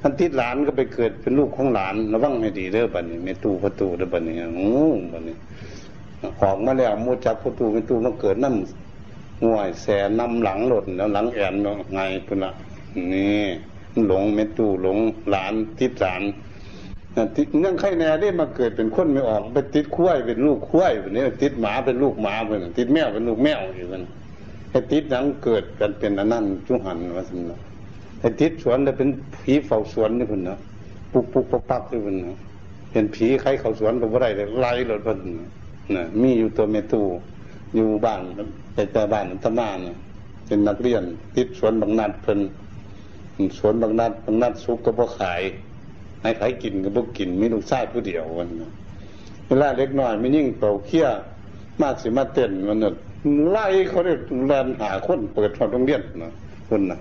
[0.00, 4.72] ท่านติดหลานก็ไปเกิดเป็นลูกของหลานระวังให้ดีเด้อบัดนี้ในตู้ประตูเด้อบัดนี้โอ้
[5.12, 5.36] บัดนี้
[6.40, 9.86] หอกมาแล้วมูจับประตูเป็นตู้มาเกิดน้ำห่วยแส
[10.18, 12.50] นำหลังหล่นแล้วหลังแอนเนาะไงพุ่นละ
[13.12, 13.42] นี่
[14.06, 14.98] หลงเมตู้หลง
[15.30, 16.22] หลานติดหลาน
[17.36, 24.02] ติดเนื่องไข่แน่ได้มาเกิดเป็นคนไม่ออกไปติดคุ้ยเป็นลูกคุ้ยแบบนี้ติดหมาเป็นลูกหมาเป็นติดแมวเป็นลูกแมวอยู่กัน
[24.70, 27.60] ไอ้ติดนั้นเกิดกันเป็นอนั่นจุหันว่าสินะ
[28.20, 29.08] ไอ้ติดสวนเลยเป็น
[29.42, 30.58] ผีเฝ้าสวนนี่พุ่นนะ
[31.12, 32.36] ปุกปุกปักปักนี่พุ่นนะ
[32.90, 35.18] เป็นผีใครเขาสวนก็บ่ได้เลยไล่หลดพุ่น
[35.96, 37.02] นะมีอยู่ตัวเมตู
[37.74, 38.22] อยู่บ้าน
[38.74, 39.96] แต่แต่บ้านธรรมานี่ย
[40.46, 41.02] เป็นนักเรียน
[41.36, 42.40] ติดสวนบางนัดเพิ่น
[43.58, 45.42] สวนบางนัดบางนัดซุกก็บ่ขาย
[46.24, 48.70] ให้ใครกินก็บ่กินมีลูกชายผู้เดียววันนะ
[49.48, 51.06] เวลาเล็กน้อยไม่ยิ่งเป่าเขี้ย
[51.82, 52.92] มากสิมาเต้นมันน่ะ
[53.50, 54.14] ไล่เขาได้
[54.46, 56.32] แลนหาคนเปิดทอดโรงเรียนนะ
[56.68, 56.98] คนนะ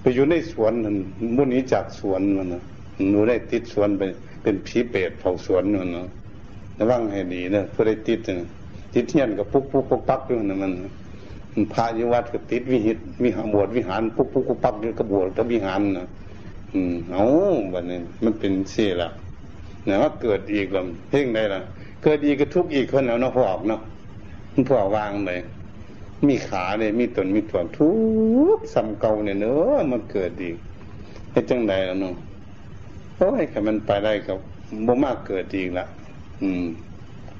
[0.00, 0.96] ไปอยู่ในสวนนั่น
[1.36, 2.62] มุ่นี้จากสวนมันนะ
[3.10, 4.02] หนูได้ติดสวนไป
[4.42, 6.06] เป็นผีเปรตเผาสวนมันนะ
[6.78, 8.48] ระวังให้ดีนะเพื่อได้ติดนะ
[8.94, 10.72] ติดเทียนกับปุ๊กปุ๊กปุ๊กปักด้วยนะมัน
[11.74, 16.06] พระยุวัดก็ติดวิหิตวิหารบวชวิหารปุ๊กปุ๊กปุ๊กปักอยู่กับบวชกับวิหารนะ
[16.74, 17.24] อืมเอา
[17.74, 19.10] วันนี้มันเป็นเสียละ
[19.84, 21.60] เนี่ยว่าเกิดอีกแล้วเพ่งได้ละ
[22.02, 23.80] เกิดอีกก็ทุกอีกคนแล้วเนาะพอกเนาะ
[24.52, 25.40] มันพอวางเลย
[26.28, 27.90] มีขาเลยมีตนมีตัวทุ
[28.56, 30.56] กสำเก่าเนี่ยเนอะมันเกิดอีก
[31.30, 32.14] ให้จังใดแล้วเนาะ
[33.16, 34.38] โอ้ยแค่มันไปได้กับ
[34.86, 35.86] บ่มากเกิดอีกละ
[36.42, 36.64] อืม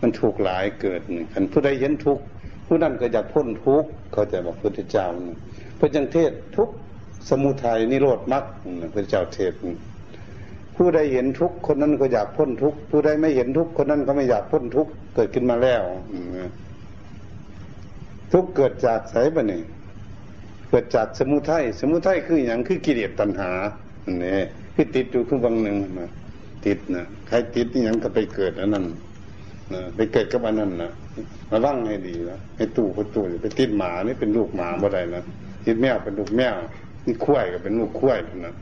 [0.00, 2.18] มันถูกหลายเกิดหนึ่งคันผู้ใดเห็นทุก
[2.66, 5.06] ผู้นั้นก็อยากพ้นทุกเขาจะบอกพุทธเจ้า
[5.78, 6.68] พระจังเทศทุก
[7.28, 8.44] สมุทัยนิโรธมรรค
[8.94, 9.52] พระเจ้าเทศ
[10.76, 15.82] ผู้ใดเห็นทุกคนนั้นก็อยากพ้นทุกผู้ใดไม่เห็นทุกคนนั้นก็ไม่อยากพ้นทุกเกิดขึ้นมาแล้ว
[18.32, 19.62] ทุกเกิดจากไสบะนี่
[20.68, 23.50] เกิดจากสมุทัยสมุทัยคืออย่างคือกิเลสตัณหา
[24.20, 24.42] เนี่ย
[24.74, 26.10] คือติดอยู่คือบางหนึ่งนะ
[26.66, 28.84] ติดนะใครติดนี่ยังก็ไปเกิดอันนั้น
[29.74, 30.90] นะไปเกิดกับอันนั้นนะ
[31.52, 35.22] ระวังให้ดีนะให้ตู้ประตูไปติดหมานี่เป็นลูกหมาบ่ได้นะ
[35.66, 36.54] ติดแมวเป็นลูกแมว
[37.06, 38.54] นี่คุ้ยก็เป็นลูกคุ้ยนะ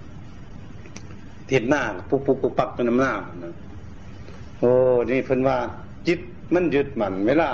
[1.50, 3.12] ติดหน้าปุ๊บปุ๊บปุ๊บปักเป็นน้ำหน้า
[3.44, 3.52] นะ
[4.58, 4.70] โอ้
[5.10, 5.56] นี่เพิ่นว่า
[6.06, 6.20] จิต
[6.54, 7.48] มันยึดมันเวลา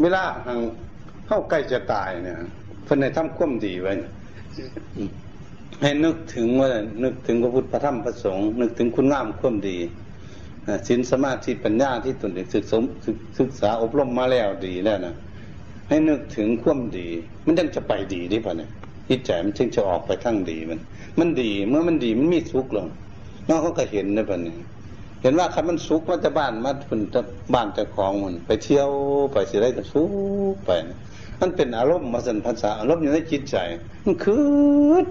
[0.00, 0.58] เวลาทาง
[1.26, 2.36] เข้าใกล้จะตายเนี่ย
[2.84, 3.92] เพิ่นในทำควมดีไว้
[5.82, 6.70] ให้นึกถึงว่า
[7.02, 9.76] นึกถึงพระพุทธพระธรรมพระสงฆ์นึกถึงคุณงามควมดี
[10.88, 12.78] สินสมาธิปัญญาที่ตนเองศึกษา
[13.38, 15.14] ศึกษาอบรมมาแล้วดีแล้วนะ
[15.88, 17.08] ให้นึกถึงควมดี
[17.44, 18.70] มันยังจะไปดีได้ปะเนี่ย
[19.08, 20.78] จิตใจมันจึงจะออกไปทั้งดีมัน
[21.18, 22.88] มันดีเมื่อมันดีมันมีสุขลง
[23.48, 24.58] น้องเขาก็เห็นได้ปะเนี่ย
[25.22, 27.00] เห็นว่าคันมันสุกมาจะบ้านมาเป็น
[27.54, 28.88] บ้านจะของมัน ไปเที่ยว
[29.32, 30.02] ไปสิได้ก็สุ
[30.54, 30.70] กไป
[31.40, 33.56] มันเป็นอารมณ์มาสันภาษาอารมณ์อยู่ในจิตใจ
[34.04, 34.44] มันคือ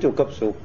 [0.01, 0.55] จุกับสุข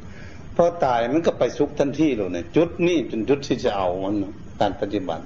[0.57, 4.14] พอตายมันก็ไปสุขทันทีเลยเนี่ยจุดนี้เป็นจุดที่จะเอามัน
[4.61, 5.24] การปฏิบัติ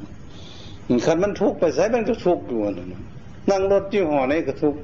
[1.06, 2.60] คันมันทุกไปใส่มันก็ทุกอยู่
[3.50, 4.74] นั่งรถยี่ห้อไหนก็ทุก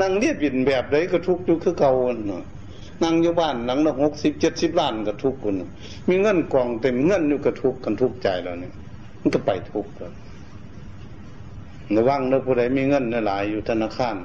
[0.00, 1.92] นั่งเรียบยินแบบไรก็ทุกอยู่คือเก่า
[2.28, 2.44] เนาะ
[3.02, 5.54] นั่งอยู่บ้านหลังละหกสิบเจ็ดสิบล้านก็ทุกคน
[6.08, 8.74] มีเงินกองเต็มเงินอยู่ก็ทุกกันทุกใจแล้วเนี่ย
[9.20, 10.12] มันก็ไปทุกข์แล้ว
[11.96, 14.16] ระวังเนอผู้ใดมีเงินหลายอยู่ธนาคาร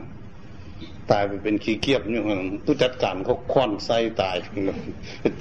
[1.12, 4.38] ตายไปเป็นขี้เกียจอยู่างผู้จัดการเขาควันไส้ตาย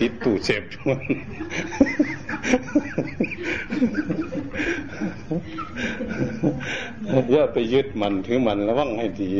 [0.01, 1.01] ติดตู้เสพชวน
[7.31, 9.31] อย่าไปยึดมันถือมันระวังให้ดี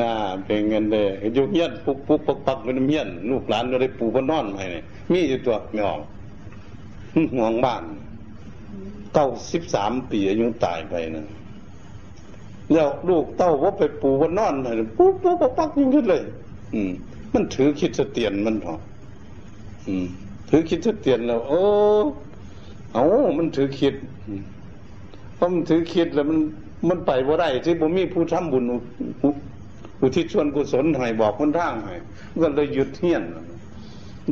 [0.00, 0.10] น่า
[0.44, 1.06] เป็นเงินเลย
[1.36, 6.00] ยุกเยียนปุกปุกปักปักเป็นเมียนลูกหลานเราได้ปูบนนอนไปเนี่ยมีอยู่ตัวไม่ออก
[7.36, 7.82] ห่วงบ้าน
[9.14, 11.26] เก้าสิบสามปีอายุตายไปน่ะ
[12.72, 16.22] แล้วลูกเต้าว่าไปปูบนนอนเลยปุ๊บปุ๊บปักยิ่งขึ้นเลย
[16.74, 16.92] อืม
[17.32, 18.74] มันถือคิดเสตียนมันหรอ
[19.86, 20.06] อืม
[20.48, 21.60] ถือคิดจะเตียนแล้วโอ้
[22.92, 23.04] เอา
[23.38, 23.94] มันถือคิด
[25.34, 26.38] เพราะมันถือคิดแล้วมัน
[26.88, 28.64] มันไปว่าได้ที่บ่มีผู้ทำบุญ
[30.00, 31.94] อุทิศชวนกุศลให้บอกคนทางให้
[32.42, 33.22] ก็เลยหยุดเทียน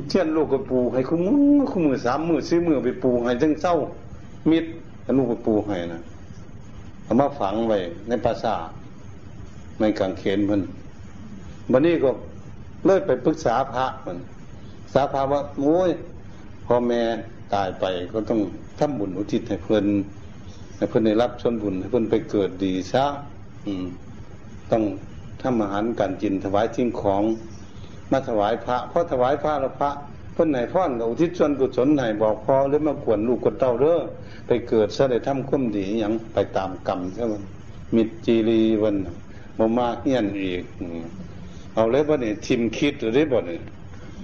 [0.09, 3.75] เทียนลูกกับปูให้คุ้มือคุ้มือสามมือสี่มือไปปูให้จังเศร้า
[4.51, 4.65] มิด
[5.17, 6.01] ลูกกับปูให้นะ
[7.07, 7.79] เอามาฝังไว้
[8.09, 8.57] ในภาษา
[9.81, 10.61] ในกางเขนมัน
[11.73, 12.11] วันนี้ก็
[12.87, 14.19] เลิกไปปรึกษาพระมัน
[14.93, 15.91] สาภาว่าโอ้ย
[16.67, 17.03] พ่อแม่
[17.55, 18.41] ตายไปก็ต้อง
[18.79, 19.85] ทำบุญอุทิศให้เพื่อน
[20.77, 23.05] ให้เพื่อนได้รับชนบุญให้เพื่อนไปเกิดดีซะ
[23.65, 23.87] อืม
[24.71, 24.83] ต้อง
[25.43, 27.23] ทำอาหารการกินถวายทิ้งของ
[28.11, 29.91] มาถวายพระเพราะถวายพระแล้วพระ
[30.37, 33.97] เพื่อนไหนพ่อนกับอุทิศส่วนกุศลไหนบอกพอหรือมากวนลูกกวนเต้าเด้อ
[34.47, 37.35] ไปเกิดซะได้ทำคุ้มดีอย่างไปตามกรรมใช่ไหม
[37.95, 38.97] มิดจีรีวัน
[39.59, 40.63] มามาเฮียนอีก
[41.75, 43.61] เอาเลยบ่เนี่ยทิมคิดหรือบ่เนี่ย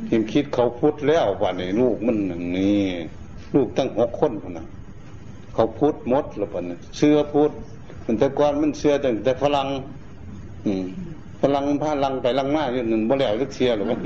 [0.09, 2.17] ทิมคิดเขาพุทธแล้วบ่เนี่ยลูกมัน
[2.57, 2.83] นี่
[3.55, 4.67] ลูกตั้งหกคนพนะ
[5.55, 7.53] เขาพุทธมดแล้วบ่เนี่ยเชื่อพุทธ
[8.05, 9.67] มันแต่ก่อนมันเชื่อแต่แต่พลัง
[10.67, 10.85] อืม
[11.43, 13.97] พลังพลังไปลังมากอยู่หนึ่งบ่แล้วจะเชียร์หรือว่า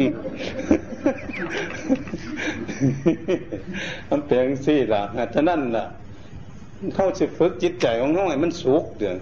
[4.10, 5.02] มันเปลี่ยนสิล่ะ
[5.34, 5.84] ฉะนั้นล่ะ
[6.94, 9.16] เข้าสิฝึกจิตใจของน้องให้มันสุขเดี๋ยว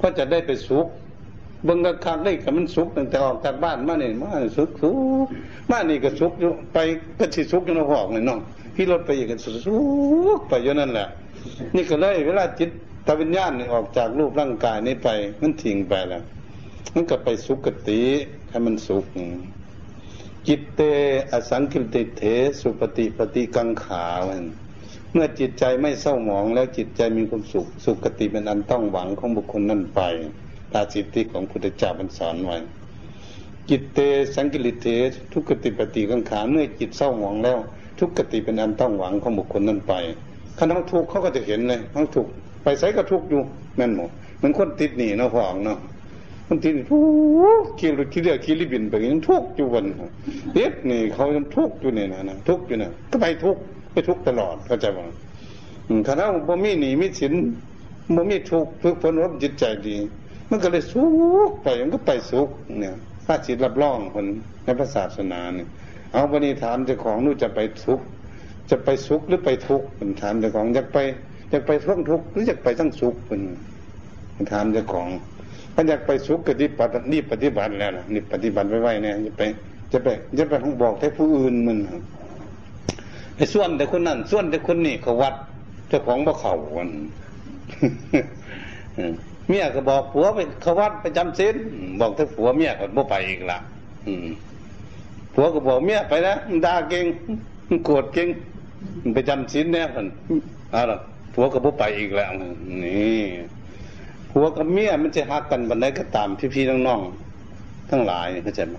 [0.00, 0.86] ก็จะได้ไปสุข
[1.64, 4.90] เบิ่งกระคักได้กับมันสุขตั้งแต่ออกจากบ้านมาเนี่ยมาสุขสุ
[5.24, 5.26] ข
[5.70, 6.78] มานี่ก็สุขอยู่ไป
[7.18, 8.38] ก็สิสุขอยู่ในหอกเลยน้อง
[8.74, 9.50] พี่รถไปอีกก็สุ
[10.38, 11.08] ขไปอยู่นั่นแหละ
[11.76, 12.70] นี่ก็เลยเวลาจิต
[13.06, 15.08] ตวิญญาณนี่ออกจากรูปร่างกายนี้ไป
[15.40, 16.22] มันทิ้งไปแล้ว
[16.94, 18.02] มันก็ไปสุขติ
[18.50, 19.04] ให้มันสุข
[20.46, 20.80] จิตเต
[21.32, 22.22] อสังคิติเถ
[22.60, 24.06] สุปฏิปฏิกังขา
[25.12, 30.00] เมื่อจิตใจไม่เศร้าหมองแล้วจิตใจมีความสุข สุขติเป็นอันต้องหวังของบุคคลนั่นไป
[30.72, 32.58] ตาสิทธิของพุทธเจ้าบรรสอนไว้
[33.68, 33.98] จิตเต
[34.34, 34.86] สังกิริเท
[35.32, 37.58] ทุกติปฏิกังขาเมื่อจิตเศร้าหมองแล้ว
[37.98, 39.94] ทุกติเป็นอันต้องหวังของบุคคลนั้นไป
[40.56, 42.26] ถ้าเขาทุกเขาก็จะเห็นเลยเขาทุก
[42.62, 43.42] ไปใส่ก็ทุกอยู่
[43.76, 44.10] แม่นหมด
[44.42, 45.78] มันคนติดหนีเนาะพ่องเนาะ
[46.48, 47.00] มันติดทุ
[47.60, 49.84] กขี่รถขี่เรือขี่ลิบินไปยังทุกอยู่วัน
[50.54, 53.56] เด็ดนี่เขายังทุกอยู่เนี่ยนะทุกอยู่เนี่ยก็ไปทุก
[53.92, 55.02] ไปทุกตลอดเข้าใจบ่
[56.06, 57.34] ถ้าเราบ่มีหนีมีสิน
[58.16, 59.96] บ่มีทุกฝึกฝนรบจิตใจดี
[60.50, 61.04] มันก็เลยสุ
[61.48, 62.48] กไปมันก็ไปสุก
[62.80, 62.94] เนี่ย
[63.26, 64.26] พระจิตรับรองคน
[64.64, 65.68] ในพระศาสนาเนี่ย
[66.12, 68.00] เอาวันนี้ถามเจ้าของนู่จะไปทุก
[68.70, 70.98] จะไปสุขหรือไปทุกข์เป็นถามเจ้าของอยากไป
[71.50, 73.40] อยากไปท่องทุกข์หรืออยากไปทั้งสุขเป็น
[74.52, 75.08] ถามเจ้าของ
[75.80, 79.42] ถ้าอยากไปสุขก็ที่ปฏินี่ปฏิบัติแล้วนะนี่ปฏิบัติไว้ๆเนี่ยจะไป
[79.92, 80.08] จะไป
[80.38, 81.78] จะไปท้องบอกให้ผู้อื่นมัน
[83.36, 85.34] ไปส่วนแต่คนนั้นส่วนแต่คนนี้เขาวัด
[85.88, 86.90] เจ้าของบ่เขาวัน
[89.48, 91.54] เมียก็บอกผัวไปเขาวัดไปจำศีล
[92.00, 93.58] บอกถ้าผัวเมียก็บ่ไปอีกละ
[95.34, 97.04] ผัวก็บอกเมียไปนะด่าเก่ง
[97.84, 98.28] โกรธเก่ง
[99.12, 100.06] ไปจำศีลแน่คน
[100.72, 100.96] เอาละ
[101.34, 102.30] ผัวก็บ่ไปอีกแล้ว
[102.84, 103.22] นี่
[104.38, 108.74] ผัวกับเมียมันจะหักกันบันไดก็ตามพี่ๆน้องๆทั้งหลายเข้าใจไหม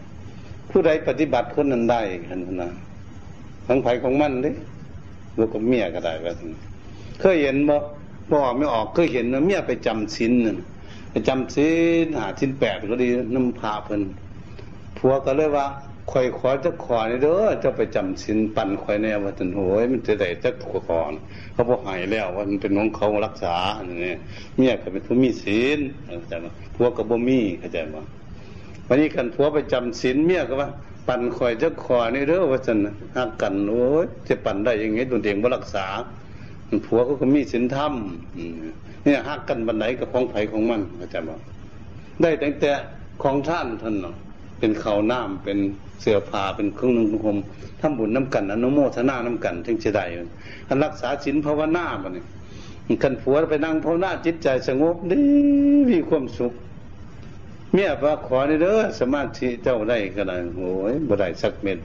[0.70, 2.72] ผู้ใดปฏิบัติคนนั้นได้กันนะ
[3.68, 4.51] ทั้งไผของมันเด้
[5.38, 6.36] ลูกกับเมียก็ได้แบบ
[7.20, 7.76] เคยเห็นบ่
[8.32, 10.57] บอกไม่ออกเคยเห็นนะเมียไปจำศีลนั่น
[11.12, 11.70] ไปจำศี
[12.03, 14.01] ลหาศีลแปดก็ดีน้ำพาเพิ่น
[14.97, 15.66] ผัวก็เลยว่า
[16.12, 21.14] คอยขอจะขอนี่เด้อจะไปจำศีลปั่นคอยแน่ว่าถึงโอ้ยมันจะได้จะขอก่อน
[21.53, 23.55] เขาบอกหายแล้วว่ามันเป็นของเขารักษา
[24.01, 24.18] เนี่ย
[24.57, 26.45] เมียก็เป็นผู้มีศีลเข้าใจไหม
[26.76, 27.97] ผัวก็บ่มีเข้าใจไหม
[28.88, 30.70] วันนี้กันผัวไปจำศีลเมียก็ว่า
[31.07, 32.78] ปั่นคอยจะขอนี่เด้อว่าจัน
[33.16, 35.86] หักกันโอ้ยจะปั่นได้ยังไงตัวเองบ่รักษา
[36.86, 37.93] ผัวก็มีศีลธรรม
[39.03, 41.30] เนี่ยหักกันบันไดกับของไผ่ของมันเข้าใจไหม
[42.22, 42.72] ได้ตั้งแต่
[43.24, 44.16] ของท่านท่านเนาะ
[44.60, 45.57] เป็นเขาน้ำเป็น
[46.01, 47.38] เสื้อผ้าเป็นเครื่องนุ่งห่ม
[47.82, 50.05] ทำบุญน้ำกันอนุโมทนาน้ำกันถึงจะได้
[50.68, 52.26] คันรักษาศีลภาวนาบ่เนี่ย
[53.03, 55.22] คันผัวไปนั่งภาวนาจิตใจสงบดี
[55.89, 56.53] มีความสุข
[57.74, 61.80] เมียว่าขอในเด้อสมาธิเจ้าได้ก็ได้โอ้ยบ่ได้สักเม็ด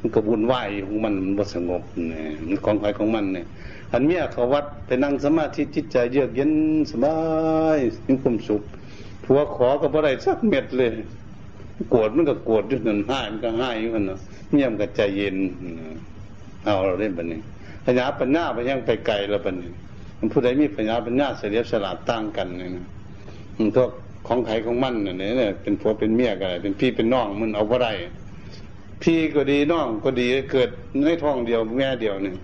[0.00, 0.54] มันก็บุญไหว
[0.86, 3.46] ของมันมันบ่สงบเนี่ยมันของใครของมันเนี่ย
[3.92, 6.52] อันเมียเขาวัดไปนั่งสมาธิจิตใจเยือกเย็น
[6.90, 7.18] สบา
[7.76, 8.62] ยมีความสุข
[9.24, 10.92] ผัวขอก็บ่ได้สักเม็ดเลย
[11.90, 14.18] โกรธมันก็โกรธอยู่นั่นห้มันก็ห้อยู่นั่นเนาะ
[14.52, 15.36] เงียบก็ใจเย็น
[16.64, 17.40] เอาเราเล่นแบบนี้
[17.84, 19.70] ปัญญาปัญญาไปยังไปไกลแล้วแบบนี้
[20.18, 22.86] มันผู้ใดมีปัญญาปัญญาเสียสละตั้งกันเนี่ยนะ
[23.58, 23.82] มันก็
[24.26, 25.12] ของไขของมันเนี่
[25.48, 27.88] ยเป็นผัวเป็นเมียกันเป็นพี่เป็นน้องมันเอาอะไร
[29.02, 30.70] พี่ก็ดีน้องก็ดีเกิด
[31.04, 32.36] ในท้องเดียวแม่เดียวหนึ่ง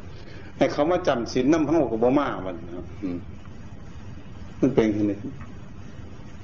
[0.58, 2.56] ให้เขามาจำศีลน้ำเ้ากับบ่มามัน
[4.60, 5.18] มันเป็นอย่างนี้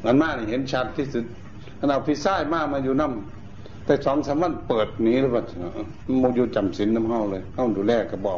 [0.04, 1.24] มันมากเห็นชัดที่สุด
[1.80, 5.42] ขณะพี่ไส้มากมาอยู่น้ำแต่สองสามวันเปิดหนีหรือเปล่า
[6.20, 8.36] โมอยู่จำศีลน้ำเฮาเลยเฮาดูแลกระเบา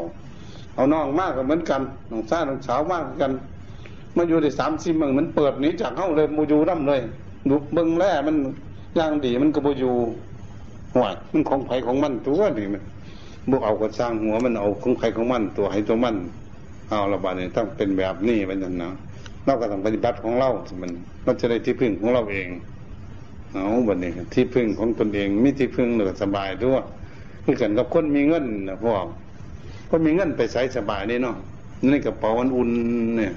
[0.75, 3.33] เอาน้องมากก็เหมือนกันน้องชายน้องสาวมากกัน
[4.17, 7.01] มาอยู่ได้สามสิบมึงมันเปิดหนีจากเฮาเลยโมอยู่ร่ำเลย
[7.49, 8.37] ดูเบิ่งแล่มัน
[8.99, 9.95] ย่างดีมันก็โมอยู่
[10.95, 12.83] ห่วยมันของไผของมันตัวนี่มัน
[13.51, 16.17] บวกเอาก็สร้างหัวมันเอาของไผของมันตัวให้ตัวมัน
[16.89, 18.91] เอาละบาดนี้ต้องเป็นแบบนี้มันนั่นนะ
[19.45, 20.49] เราก็ต้องปฏิบัติของเรา
[20.83, 20.91] มัน
[21.25, 22.49] เราจะได้ที่พึ่งของเราเอง
[23.53, 26.83] เอาบัดนี้ที่พึ่งของตนเองไมีที่พึ่งเหลือสบายด้วย
[27.45, 29.07] คือกันกับคนมีเงินนะพวก
[29.91, 31.37] คนมีเงินไปใช้สบายนี่เนาะ
[31.91, 32.71] ในกระเป๋ามันอุ่น
[33.19, 33.33] เนี่ย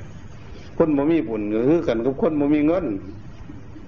[0.77, 2.85] คนบ่มีบุญก็คือกันกับคนบ่มีเงิน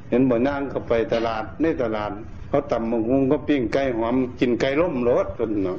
[0.09, 2.11] เห็นบ่นางก็ไปตลาดในตลาด
[2.49, 5.77] เขาตำมังคุงก็ปิ้งไก่หอมกินไก่ล้มรสจนเนาะ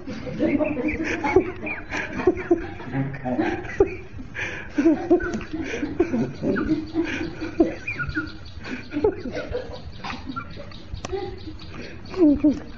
[12.24, 12.76] 你看看。